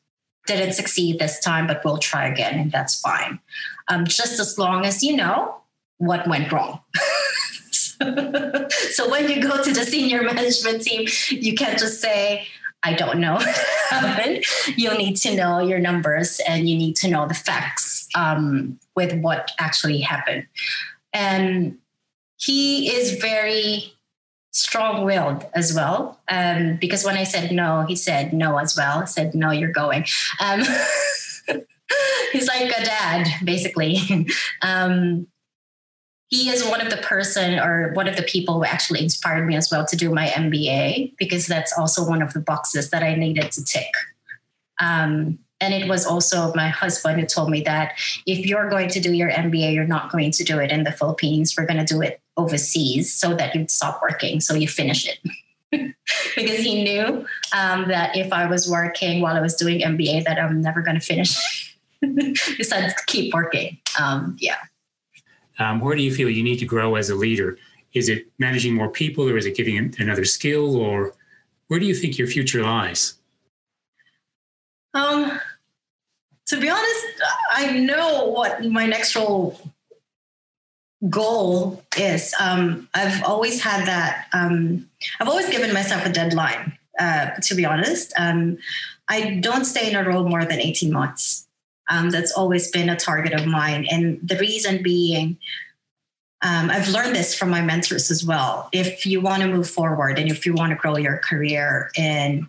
didn't 0.47 0.73
succeed 0.73 1.17
this 1.17 1.39
time, 1.39 1.65
but 1.65 1.83
we'll 1.83 1.97
try 1.97 2.27
again, 2.27 2.59
and 2.59 2.71
that's 2.71 2.99
fine. 3.01 3.39
Um, 3.87 4.05
just 4.05 4.39
as 4.39 4.59
long 4.59 4.85
as 4.85 5.01
you 5.01 5.15
know 5.15 5.57
what 5.97 6.27
went 6.27 6.51
wrong. 6.51 6.81
so 8.91 9.09
when 9.09 9.29
you 9.29 9.41
go 9.41 9.63
to 9.63 9.71
the 9.71 9.85
senior 9.87 10.21
management 10.21 10.81
team, 10.81 11.07
you 11.29 11.55
can't 11.55 11.79
just 11.79 12.01
say, 12.01 12.47
I 12.85 12.93
don't 12.93 13.19
know. 13.19 13.41
You'll 14.77 14.97
need 14.97 15.15
to 15.17 15.35
know 15.35 15.59
your 15.59 15.79
numbers 15.79 16.39
and 16.47 16.69
you 16.69 16.77
need 16.77 16.95
to 16.97 17.09
know 17.09 17.27
the 17.27 17.33
facts 17.33 18.07
um, 18.15 18.79
with 18.95 19.19
what 19.21 19.51
actually 19.59 20.01
happened. 20.01 20.45
And 21.11 21.79
he 22.37 22.91
is 22.91 23.19
very 23.19 23.93
strong-willed 24.51 25.45
as 25.53 25.73
well. 25.73 26.19
Um, 26.29 26.77
because 26.79 27.03
when 27.03 27.17
i 27.17 27.25
said 27.25 27.51
no 27.51 27.85
he 27.87 27.95
said 27.95 28.31
no 28.31 28.57
as 28.57 28.77
well. 28.77 28.99
I 28.99 29.05
said 29.05 29.33
no 29.33 29.51
you're 29.51 29.71
going. 29.71 30.05
Um, 30.39 30.61
he's 32.31 32.47
like 32.47 32.71
a 32.71 32.85
dad 32.85 33.27
basically. 33.43 33.97
Um, 34.61 35.27
he 36.27 36.49
is 36.49 36.65
one 36.65 36.81
of 36.81 36.89
the 36.89 36.97
person 36.97 37.59
or 37.59 37.93
one 37.93 38.07
of 38.07 38.15
the 38.15 38.23
people 38.23 38.55
who 38.55 38.65
actually 38.65 39.01
inspired 39.01 39.45
me 39.45 39.55
as 39.55 39.69
well 39.71 39.85
to 39.85 39.95
do 39.95 40.13
my 40.13 40.27
mba 40.27 41.15
because 41.17 41.47
that's 41.47 41.77
also 41.77 42.07
one 42.07 42.21
of 42.21 42.33
the 42.33 42.39
boxes 42.39 42.89
that 42.89 43.03
i 43.03 43.15
needed 43.15 43.51
to 43.51 43.63
tick 43.63 43.91
um, 44.81 45.39
and 45.61 45.73
it 45.73 45.87
was 45.87 46.05
also 46.05 46.53
my 46.53 46.67
husband 46.67 47.19
who 47.19 47.25
told 47.25 47.49
me 47.49 47.61
that 47.61 47.93
if 48.25 48.45
you're 48.45 48.69
going 48.69 48.89
to 48.89 48.99
do 48.99 49.13
your 49.13 49.31
MBA, 49.31 49.73
you're 49.73 49.87
not 49.87 50.11
going 50.11 50.31
to 50.31 50.43
do 50.43 50.59
it 50.59 50.69
in 50.69 50.83
the 50.83 50.91
Philippines. 50.91 51.55
We're 51.57 51.65
going 51.65 51.83
to 51.83 51.85
do 51.85 52.01
it 52.01 52.21
overseas 52.35 53.13
so 53.13 53.33
that 53.35 53.55
you'd 53.55 53.71
stop 53.71 54.01
working, 54.01 54.41
so 54.41 54.53
you 54.53 54.67
finish 54.67 55.07
it. 55.07 55.19
because 56.35 56.59
he 56.59 56.83
knew 56.83 57.25
um, 57.55 57.87
that 57.87 58.15
if 58.15 58.31
I 58.33 58.47
was 58.47 58.69
working 58.69 59.21
while 59.21 59.35
I 59.35 59.41
was 59.41 59.55
doing 59.55 59.79
MBA, 59.79 60.25
that 60.25 60.37
I'm 60.37 60.61
never 60.61 60.81
going 60.81 60.99
to 60.99 61.05
finish. 61.05 61.37
To 62.01 62.95
keep 63.07 63.33
working. 63.33 63.79
Um, 63.99 64.35
yeah. 64.39 64.57
Um, 65.59 65.79
where 65.79 65.95
do 65.95 66.01
you 66.01 66.13
feel 66.13 66.29
you 66.29 66.43
need 66.43 66.59
to 66.59 66.65
grow 66.65 66.95
as 66.95 67.09
a 67.09 67.15
leader? 67.15 67.57
Is 67.93 68.09
it 68.09 68.27
managing 68.39 68.73
more 68.73 68.89
people, 68.89 69.27
or 69.29 69.37
is 69.37 69.45
it 69.45 69.55
giving 69.55 69.95
another 69.99 70.25
skill, 70.25 70.75
or 70.75 71.13
where 71.67 71.79
do 71.79 71.85
you 71.85 71.95
think 71.95 72.17
your 72.17 72.27
future 72.27 72.61
lies? 72.61 73.13
Um, 74.93 75.39
to 76.47 76.59
be 76.59 76.69
honest, 76.69 77.05
I 77.51 77.79
know 77.79 78.25
what 78.25 78.63
my 78.65 78.85
next 78.85 79.15
role 79.15 79.59
goal 81.09 81.83
is. 81.97 82.33
Um, 82.39 82.89
I've 82.93 83.23
always 83.23 83.61
had 83.61 83.85
that. 83.85 84.27
Um, 84.33 84.89
I've 85.19 85.27
always 85.27 85.49
given 85.49 85.73
myself 85.73 86.05
a 86.05 86.09
deadline. 86.09 86.77
Uh, 86.97 87.31
to 87.43 87.55
be 87.55 87.65
honest, 87.65 88.13
um, 88.17 88.57
I 89.07 89.35
don't 89.41 89.65
stay 89.65 89.89
in 89.89 89.95
a 89.95 90.03
role 90.03 90.27
more 90.27 90.45
than 90.45 90.59
eighteen 90.59 90.91
months. 90.91 91.47
Um, 91.89 92.09
that's 92.09 92.31
always 92.31 92.71
been 92.71 92.89
a 92.89 92.95
target 92.95 93.33
of 93.33 93.45
mine, 93.45 93.87
and 93.89 94.19
the 94.21 94.37
reason 94.37 94.83
being. 94.83 95.37
Um, 96.41 96.69
I've 96.69 96.89
learned 96.89 97.15
this 97.15 97.33
from 97.33 97.49
my 97.49 97.61
mentors 97.61 98.11
as 98.11 98.23
well. 98.23 98.69
If 98.71 99.05
you 99.05 99.19
want 99.19 99.41
to 99.41 99.47
move 99.47 99.67
forward 99.67 100.19
and 100.19 100.29
if 100.29 100.45
you 100.45 100.53
want 100.53 100.71
to 100.71 100.75
grow 100.75 100.95
your 100.95 101.17
career 101.17 101.89
in 101.97 102.47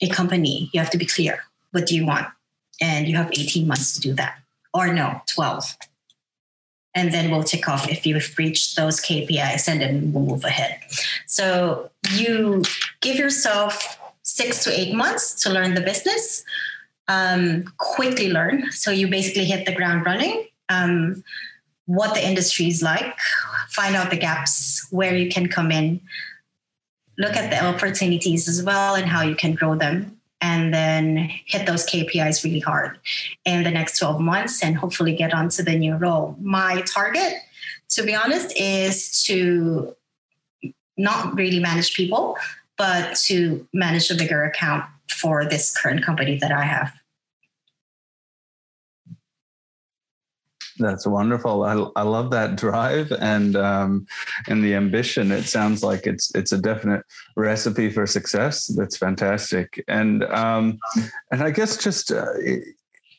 a 0.00 0.08
company, 0.08 0.70
you 0.72 0.80
have 0.80 0.90
to 0.90 0.98
be 0.98 1.06
clear. 1.06 1.44
What 1.70 1.86
do 1.86 1.94
you 1.94 2.04
want? 2.04 2.26
And 2.80 3.06
you 3.06 3.14
have 3.16 3.30
18 3.32 3.68
months 3.68 3.94
to 3.94 4.00
do 4.00 4.14
that. 4.14 4.38
Or 4.74 4.92
no, 4.92 5.20
12 5.32 5.76
and 6.96 7.12
then 7.12 7.30
we'll 7.30 7.44
tick 7.44 7.68
off 7.68 7.88
if 7.88 8.06
you've 8.06 8.34
reached 8.38 8.74
those 8.74 9.00
KPIs 9.00 9.68
and 9.68 9.80
then 9.80 10.12
we'll 10.12 10.24
move 10.24 10.44
ahead. 10.44 10.80
So 11.26 11.90
you 12.12 12.64
give 13.02 13.16
yourself 13.16 13.98
six 14.22 14.64
to 14.64 14.72
eight 14.72 14.94
months 14.94 15.34
to 15.42 15.50
learn 15.50 15.74
the 15.74 15.82
business, 15.82 16.42
um, 17.08 17.64
quickly 17.78 18.30
learn. 18.30 18.70
So 18.72 18.90
you 18.90 19.08
basically 19.08 19.44
hit 19.44 19.66
the 19.66 19.74
ground 19.74 20.04
running. 20.04 20.46
Um, 20.68 21.22
what 21.86 22.14
the 22.14 22.26
industry 22.26 22.66
is 22.66 22.82
like, 22.82 23.16
find 23.68 23.94
out 23.94 24.10
the 24.10 24.16
gaps 24.16 24.86
where 24.90 25.16
you 25.16 25.30
can 25.30 25.48
come 25.48 25.70
in, 25.70 26.00
look 27.16 27.36
at 27.36 27.50
the 27.50 27.64
opportunities 27.64 28.48
as 28.48 28.62
well 28.62 28.96
and 28.96 29.06
how 29.06 29.22
you 29.22 29.36
can 29.36 29.54
grow 29.54 29.76
them 29.76 30.20
and 30.40 30.74
then 30.74 31.30
hit 31.46 31.66
those 31.66 31.86
KPIs 31.86 32.44
really 32.44 32.60
hard 32.60 32.98
in 33.44 33.62
the 33.62 33.70
next 33.70 33.98
12 33.98 34.20
months 34.20 34.62
and 34.62 34.76
hopefully 34.76 35.14
get 35.14 35.32
onto 35.32 35.62
the 35.62 35.76
new 35.76 35.94
role. 35.94 36.36
My 36.40 36.82
target, 36.82 37.34
to 37.90 38.02
be 38.02 38.14
honest, 38.14 38.52
is 38.56 39.24
to 39.24 39.94
not 40.96 41.34
really 41.36 41.60
manage 41.60 41.94
people, 41.94 42.36
but 42.76 43.16
to 43.16 43.66
manage 43.72 44.10
a 44.10 44.14
bigger 44.14 44.44
account 44.44 44.84
for 45.10 45.44
this 45.44 45.76
current 45.76 46.04
company 46.04 46.38
that 46.38 46.52
I 46.52 46.62
have. 46.62 46.92
That's 50.78 51.06
wonderful. 51.06 51.64
I, 51.64 52.00
I 52.00 52.02
love 52.02 52.30
that 52.32 52.56
drive 52.56 53.12
and 53.12 53.56
um, 53.56 54.06
and 54.48 54.62
the 54.62 54.74
ambition. 54.74 55.32
It 55.32 55.44
sounds 55.44 55.82
like 55.82 56.06
it's 56.06 56.34
it's 56.34 56.52
a 56.52 56.58
definite 56.58 57.02
recipe 57.36 57.90
for 57.90 58.06
success. 58.06 58.66
That's 58.66 58.96
fantastic. 58.96 59.82
And 59.88 60.24
um, 60.24 60.78
and 61.32 61.42
I 61.42 61.50
guess 61.50 61.76
just 61.76 62.12
uh, 62.12 62.26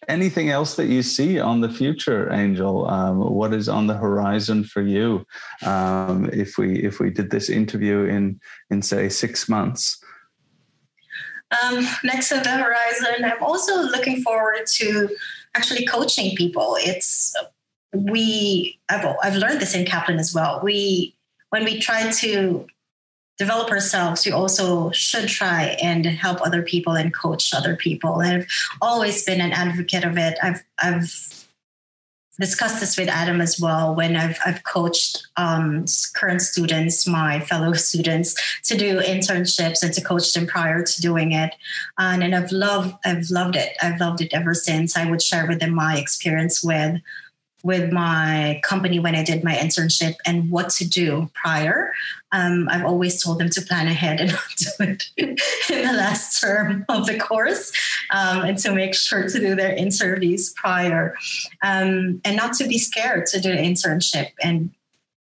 anything 0.07 0.49
else 0.49 0.75
that 0.75 0.87
you 0.87 1.01
see 1.01 1.39
on 1.39 1.61
the 1.61 1.69
future, 1.69 2.31
Angel. 2.31 2.87
Um, 2.87 3.19
what 3.19 3.53
is 3.53 3.69
on 3.69 3.87
the 3.87 3.95
horizon 3.95 4.63
for 4.63 4.81
you? 4.81 5.25
Um, 5.65 6.29
if 6.31 6.57
we 6.57 6.83
if 6.83 6.99
we 6.99 7.09
did 7.09 7.31
this 7.31 7.49
interview 7.49 8.03
in 8.03 8.39
in 8.69 8.81
say 8.81 9.09
six 9.09 9.49
months. 9.49 10.03
Um, 11.51 11.87
next 12.03 12.31
on 12.31 12.43
the 12.43 12.49
horizon, 12.49 13.23
I'm 13.23 13.41
also 13.41 13.81
looking 13.81 14.21
forward 14.21 14.67
to 14.75 15.09
actually 15.55 15.85
coaching 15.85 16.35
people. 16.35 16.77
It's 16.79 17.33
we 17.93 18.79
I've 18.89 19.05
I've 19.23 19.35
learned 19.35 19.61
this 19.61 19.73
in 19.73 19.85
Kaplan 19.85 20.19
as 20.19 20.33
well. 20.33 20.59
We 20.63 21.15
when 21.49 21.63
we 21.63 21.79
try 21.79 22.11
to 22.11 22.67
develop 23.37 23.69
ourselves, 23.69 24.25
we 24.25 24.31
also 24.31 24.91
should 24.91 25.29
try 25.29 25.77
and 25.81 26.05
help 26.05 26.41
other 26.41 26.63
people 26.63 26.93
and 26.93 27.13
coach 27.13 27.53
other 27.53 27.75
people. 27.75 28.15
I've 28.15 28.47
always 28.81 29.23
been 29.23 29.39
an 29.39 29.51
advocate 29.51 30.03
of 30.03 30.17
it. 30.17 30.37
I've 30.41 30.63
I've 30.79 31.36
discussed 32.39 32.79
this 32.79 32.97
with 32.97 33.09
Adam 33.09 33.41
as 33.41 33.59
well 33.59 33.95
when 33.95 34.15
I've, 34.15 34.37
I've 34.45 34.63
coached 34.63 35.27
um, 35.37 35.85
current 36.15 36.41
students, 36.41 37.07
my 37.07 37.39
fellow 37.39 37.73
students, 37.89 38.35
to 38.63 38.77
do 38.77 38.99
internships 38.99 39.83
and 39.83 39.93
to 39.93 40.01
coach 40.01 40.33
them 40.33 40.47
prior 40.47 40.83
to 40.83 41.01
doing 41.01 41.31
it. 41.31 41.55
And, 41.97 42.23
and 42.23 42.35
I've 42.35 42.51
loved 42.51 42.95
I've 43.05 43.29
loved 43.29 43.55
it. 43.55 43.75
I've 43.81 43.99
loved 43.99 44.21
it 44.21 44.33
ever 44.33 44.53
since. 44.53 44.97
I 44.97 45.09
would 45.09 45.21
share 45.21 45.47
with 45.47 45.59
them 45.59 45.73
my 45.73 45.97
experience 45.97 46.63
with 46.63 47.01
with 47.67 47.91
my 47.91 48.61
company 48.63 48.97
when 48.97 49.13
I 49.13 49.25
did 49.25 49.43
my 49.43 49.53
internship 49.53 50.15
and 50.25 50.49
what 50.49 50.69
to 50.69 50.87
do 50.87 51.29
prior. 51.33 51.91
Um, 52.31 52.69
I've 52.71 52.85
always 52.85 53.21
told 53.21 53.39
them 53.39 53.49
to 53.49 53.61
plan 53.61 53.87
ahead 53.87 54.21
and 54.21 54.31
not 54.31 54.57
do 54.57 54.69
it 54.85 55.03
in 55.17 55.35
the 55.85 55.93
last 55.93 56.39
term 56.39 56.85
of 56.87 57.05
the 57.05 57.19
course 57.19 57.73
um, 58.11 58.45
and 58.45 58.57
to 58.59 58.71
make 58.71 58.95
sure 58.95 59.27
to 59.27 59.39
do 59.39 59.53
their 59.53 59.75
interviews 59.75 60.53
prior 60.55 61.13
um, 61.61 62.21
and 62.23 62.37
not 62.37 62.53
to 62.53 62.67
be 62.67 62.77
scared 62.77 63.25
to 63.27 63.41
do 63.41 63.51
an 63.51 63.57
internship 63.57 64.29
and 64.41 64.71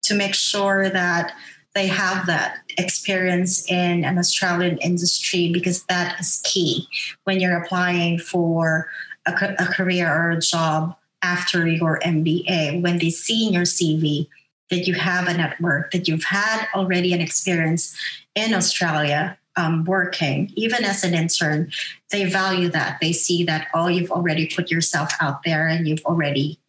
to 0.01 0.13
make 0.13 0.35
sure 0.35 0.89
that 0.89 1.31
they 1.75 1.87
have 1.87 2.25
that 2.27 2.57
experience 2.77 3.71
in 3.71 4.03
an 4.03 4.17
Australian 4.17 4.77
industry 4.79 5.49
because 5.53 5.85
that 5.85 6.19
is 6.19 6.41
key 6.43 6.87
when 7.23 7.39
you're 7.39 7.63
applying 7.63 8.19
for 8.19 8.89
a, 9.25 9.31
a 9.59 9.65
career 9.67 10.13
or 10.13 10.31
a 10.31 10.41
job 10.41 10.97
after 11.23 11.67
your 11.67 11.99
MBA, 11.99 12.81
when 12.81 12.99
they 12.99 13.09
see 13.09 13.47
in 13.47 13.53
your 13.53 13.63
CV 13.63 14.27
that 14.69 14.85
you 14.87 14.93
have 14.93 15.27
a 15.27 15.33
network, 15.33 15.91
that 15.91 16.07
you've 16.07 16.25
had 16.25 16.67
already 16.75 17.13
an 17.13 17.21
experience 17.21 17.97
in 18.35 18.53
Australia 18.53 19.37
um, 19.55 19.83
working, 19.83 20.51
even 20.55 20.83
as 20.83 21.03
an 21.03 21.13
intern, 21.13 21.71
they 22.11 22.25
value 22.25 22.69
that. 22.69 22.99
They 22.99 23.13
see 23.13 23.43
that, 23.45 23.67
oh, 23.73 23.87
you've 23.87 24.11
already 24.11 24.47
put 24.47 24.71
yourself 24.71 25.11
out 25.19 25.43
there 25.43 25.67
and 25.67 25.87
you've 25.87 26.05
already 26.05 26.59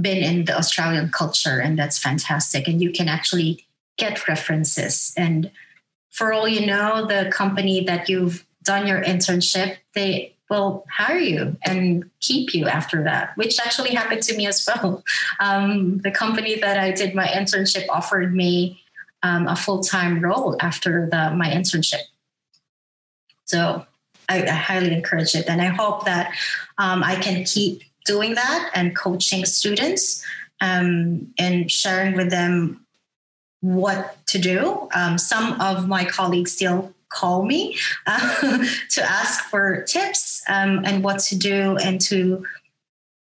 been 0.00 0.22
in 0.22 0.44
the 0.44 0.56
Australian 0.56 1.10
culture, 1.10 1.60
and 1.60 1.78
that's 1.78 1.98
fantastic. 1.98 2.66
And 2.66 2.82
you 2.82 2.90
can 2.90 3.08
actually 3.08 3.64
get 3.96 4.26
references. 4.26 5.14
And 5.16 5.52
for 6.10 6.32
all 6.32 6.48
you 6.48 6.66
know, 6.66 7.06
the 7.06 7.30
company 7.30 7.84
that 7.84 8.08
you've 8.08 8.44
done 8.62 8.86
your 8.86 9.02
internship, 9.02 9.76
they 9.94 10.33
will 10.50 10.84
hire 10.90 11.18
you 11.18 11.56
and 11.64 12.10
keep 12.20 12.54
you 12.54 12.68
after 12.68 13.02
that, 13.04 13.36
which 13.36 13.58
actually 13.58 13.94
happened 13.94 14.22
to 14.22 14.36
me 14.36 14.46
as 14.46 14.66
well. 14.66 15.02
Um, 15.40 15.98
the 15.98 16.10
company 16.10 16.60
that 16.60 16.78
I 16.78 16.92
did 16.92 17.14
my 17.14 17.26
internship 17.26 17.86
offered 17.88 18.34
me 18.34 18.80
um, 19.22 19.48
a 19.48 19.56
full 19.56 19.82
time 19.82 20.20
role 20.20 20.56
after 20.60 21.08
the, 21.10 21.30
my 21.34 21.48
internship. 21.48 22.02
So 23.46 23.84
I, 24.28 24.42
I, 24.42 24.50
highly 24.50 24.92
encourage 24.94 25.34
it. 25.34 25.48
And 25.48 25.60
I 25.60 25.66
hope 25.66 26.04
that 26.04 26.32
um, 26.78 27.02
I 27.02 27.16
can 27.16 27.44
keep 27.44 27.82
doing 28.04 28.34
that 28.34 28.70
and 28.74 28.94
coaching 28.94 29.44
students 29.44 30.24
um, 30.60 31.32
and 31.38 31.70
sharing 31.70 32.16
with 32.16 32.30
them 32.30 32.86
what 33.60 34.16
to 34.26 34.38
do. 34.38 34.88
Um, 34.94 35.18
some 35.18 35.60
of 35.60 35.88
my 35.88 36.04
colleagues 36.04 36.52
still 36.52 36.92
call 37.14 37.44
me 37.44 37.78
uh, 38.06 38.64
to 38.90 39.02
ask 39.02 39.44
for 39.44 39.82
tips 39.82 40.42
um, 40.48 40.84
and 40.84 41.04
what 41.04 41.20
to 41.20 41.38
do 41.38 41.76
and 41.76 42.00
to 42.00 42.44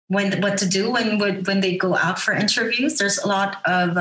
when 0.08 0.42
what 0.42 0.58
to 0.60 0.68
do 0.68 0.92
when 0.92 1.20
when 1.20 1.62
they 1.62 1.76
go 1.76 1.96
out 1.96 2.20
for 2.20 2.34
interviews. 2.34 2.98
There's 2.98 3.18
a 3.18 3.28
lot 3.28 3.58
of 3.66 3.98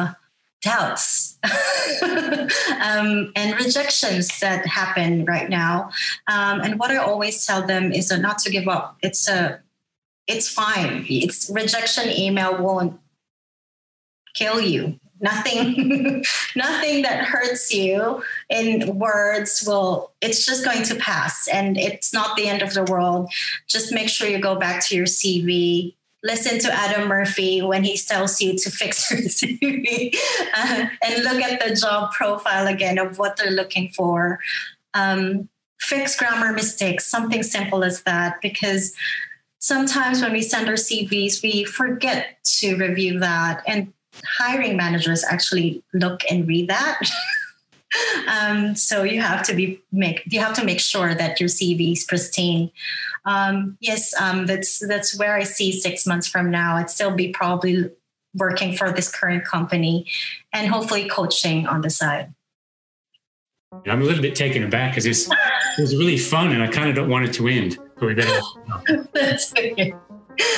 doubts 0.63 1.39
um, 2.03 3.33
and 3.35 3.57
rejections 3.57 4.39
that 4.41 4.67
happen 4.67 5.25
right 5.25 5.49
now. 5.49 5.91
Um, 6.29 6.61
and 6.61 6.79
what 6.79 6.91
I 6.91 6.97
always 6.97 7.47
tell 7.47 7.67
them 7.67 7.93
is 7.93 8.11
not 8.11 8.39
to 8.41 8.51
give 8.51 8.69
up. 8.69 8.99
It's 9.03 9.29
a 9.29 9.61
it's 10.27 10.49
fine. 10.49 11.07
It's 11.09 11.51
rejection 11.51 12.11
email 12.11 12.63
won't 12.63 13.01
kill 14.35 14.61
you 14.61 15.00
nothing 15.21 16.25
nothing 16.57 17.03
that 17.03 17.25
hurts 17.25 17.73
you 17.73 18.23
in 18.49 18.99
words 18.99 19.63
will 19.67 20.13
it's 20.21 20.45
just 20.47 20.65
going 20.65 20.83
to 20.83 20.95
pass 20.97 21.49
and 21.49 21.77
it's 21.77 22.13
not 22.13 22.37
the 22.37 22.49
end 22.49 22.63
of 22.63 22.75
the 22.75 22.85
world 22.85 23.31
just 23.67 23.93
make 23.93 24.09
sure 24.09 24.29
you 24.29 24.39
go 24.39 24.57
back 24.57 24.85
to 24.85 24.97
your 24.97 25.07
cv 25.07 25.95
listen 26.23 26.59
to 26.59 26.73
adam 26.73 27.09
murphy 27.09 27.63
when 27.63 27.85
he 27.85 27.97
tells 27.97 28.41
you 28.41 28.57
to 28.57 28.71
fix 28.71 29.11
your 29.13 29.21
cv 29.21 30.15
uh, 30.57 30.87
and 31.03 31.25
look 31.25 31.43
at 31.43 31.61
the 31.67 31.75
job 31.75 32.11
profile 32.13 32.67
again 32.67 32.99
of 32.99 33.19
what 33.19 33.37
they're 33.37 33.51
looking 33.51 33.89
for 33.91 34.41
um, 34.95 35.49
fix 35.81 36.17
grammar 36.17 36.53
mistakes, 36.53 37.07
something 37.07 37.43
simple 37.43 37.83
as 37.83 38.03
that, 38.03 38.41
because 38.41 38.95
sometimes 39.59 40.21
when 40.21 40.33
we 40.33 40.43
send 40.43 40.69
our 40.69 40.75
CVs, 40.75 41.43
we 41.43 41.65
forget 41.65 42.39
to 42.45 42.77
review 42.77 43.19
that. 43.21 43.63
And 43.67 43.93
hiring 44.25 44.77
managers 44.77 45.25
actually 45.25 45.83
look 45.93 46.21
and 46.31 46.47
read 46.47 46.69
that. 46.69 47.01
um, 48.29 48.75
so 48.75 49.03
you 49.03 49.21
have 49.21 49.45
to 49.45 49.55
be 49.55 49.81
make 49.93 50.23
you 50.27 50.41
have 50.41 50.55
to 50.55 50.65
make 50.65 50.81
sure 50.81 51.15
that 51.15 51.41
your 51.41 51.49
CV 51.49 51.93
is 51.93 52.05
pristine. 52.05 52.71
Um, 53.25 53.77
yes, 53.81 54.15
um, 54.21 54.47
that's 54.47 54.79
that's 54.87 55.19
where 55.19 55.37
I 55.37 55.45
see 55.45 55.73
six 55.73 56.07
months 56.07 56.27
from 56.27 56.51
now. 56.51 56.77
I'd 56.77 56.91
still 56.91 57.15
be 57.15 57.29
probably 57.29 57.91
working 58.35 58.77
for 58.77 58.93
this 58.93 59.11
current 59.11 59.45
company, 59.45 60.07
and 60.53 60.69
hopefully 60.69 61.09
coaching 61.09 61.67
on 61.67 61.81
the 61.81 61.91
side. 61.91 62.33
I'm 63.87 64.03
a 64.03 64.05
little 64.05 64.23
bit 64.23 64.35
taken 64.35 64.65
aback 64.65 64.95
because 64.95 65.07
it 65.07 65.33
was 65.81 65.97
really 65.97 66.19
fun, 66.19 66.53
and 66.53 66.63
I 66.63 66.69
kind 66.69 66.89
of 66.89 66.97
don't 66.97 67.09
want 67.09 67.27
it 67.27 67.33
to 67.35 67.49
end. 67.49 67.79
So 68.01 68.07
we 68.07 68.15
better. 68.15 68.41
that's 69.13 69.53
okay. 69.53 69.93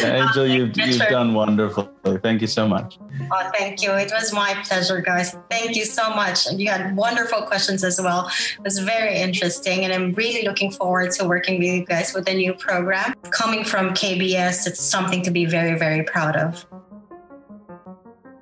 Yeah, 0.01 0.27
Angel, 0.27 0.47
you've, 0.47 0.77
you've 0.77 0.99
done 0.99 1.35
wonderfully. 1.35 1.89
Thank 2.23 2.41
you 2.41 2.47
so 2.47 2.69
much. 2.69 2.99
Oh, 3.33 3.51
thank 3.57 3.83
you. 3.83 3.93
It 3.93 4.11
was 4.13 4.33
my 4.33 4.55
pleasure, 4.65 5.01
guys. 5.01 5.37
Thank 5.51 5.77
you 5.77 5.85
so 5.85 6.11
much. 6.11 6.47
And 6.47 6.61
you 6.61 6.69
had 6.69 6.97
wonderful 6.97 7.43
questions 7.43 7.85
as 7.85 8.01
well. 8.01 8.31
It 8.59 8.65
was 8.65 8.79
very 8.79 9.19
interesting. 9.19 9.85
And 9.85 9.93
I'm 9.93 10.13
really 10.13 10.47
looking 10.47 10.71
forward 10.71 11.13
to 11.13 11.27
working 11.27 11.59
with 11.59 11.69
you 11.69 11.85
guys 11.85 12.15
with 12.15 12.27
the 12.27 12.35
new 12.35 12.55
program. 12.55 13.15
Coming 13.31 13.65
from 13.65 13.91
KBS, 13.91 14.67
it's 14.67 14.81
something 14.81 15.23
to 15.23 15.31
be 15.31 15.45
very, 15.45 15.79
very 15.79 16.03
proud 16.05 16.37
of. 16.37 16.67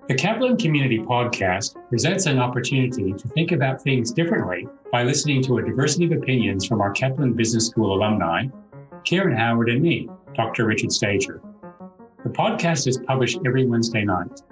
The 0.09 0.17
Kaplan 0.17 0.57
Community 0.57 0.99
Podcast 0.99 1.77
presents 1.89 2.27
an 2.27 2.41
opportunity 2.41 3.13
to 3.13 3.29
think 3.29 3.53
about 3.53 3.81
things 3.81 4.11
differently 4.11 4.67
by 4.91 5.05
listening 5.05 5.41
to 5.45 5.59
a 5.59 5.63
diversity 5.63 6.07
of 6.07 6.13
opinions 6.13 6.67
from 6.67 6.81
our 6.81 6.91
Kaplan 6.91 7.35
Business 7.35 7.69
School 7.69 7.95
alumni, 7.95 8.47
Karen 9.05 9.37
Howard, 9.37 9.69
and 9.69 9.81
me. 9.81 10.09
Dr. 10.35 10.67
Richard 10.67 10.93
Stager. 10.93 11.41
The 12.25 12.31
podcast 12.31 12.87
is 12.87 12.99
published 13.07 13.39
every 13.47 13.67
Wednesday 13.67 14.05
night. 14.05 14.43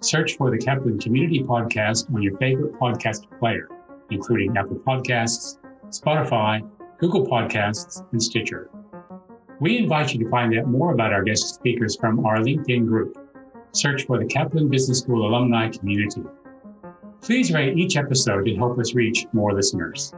Search 0.00 0.36
for 0.36 0.50
the 0.50 0.58
Kaplan 0.58 0.98
Community 0.98 1.42
Podcast 1.42 2.12
on 2.14 2.22
your 2.22 2.36
favorite 2.38 2.74
podcast 2.74 3.26
player, 3.38 3.68
including 4.10 4.56
Apple 4.56 4.76
Podcasts, 4.86 5.58
Spotify, 5.88 6.68
Google 6.98 7.26
Podcasts, 7.26 8.04
and 8.12 8.22
Stitcher. 8.22 8.70
We 9.60 9.78
invite 9.78 10.12
you 10.12 10.24
to 10.24 10.30
find 10.30 10.58
out 10.58 10.66
more 10.66 10.92
about 10.92 11.12
our 11.12 11.22
guest 11.22 11.54
speakers 11.54 11.96
from 11.96 12.26
our 12.26 12.38
LinkedIn 12.38 12.86
group. 12.86 13.16
Search 13.72 14.04
for 14.04 14.18
the 14.18 14.26
Kaplan 14.26 14.68
Business 14.68 15.00
School 15.00 15.26
alumni 15.26 15.68
community. 15.68 16.22
Please 17.22 17.52
rate 17.52 17.78
each 17.78 17.96
episode 17.96 18.44
to 18.44 18.54
help 18.56 18.78
us 18.78 18.94
reach 18.94 19.26
more 19.32 19.54
listeners. 19.54 20.12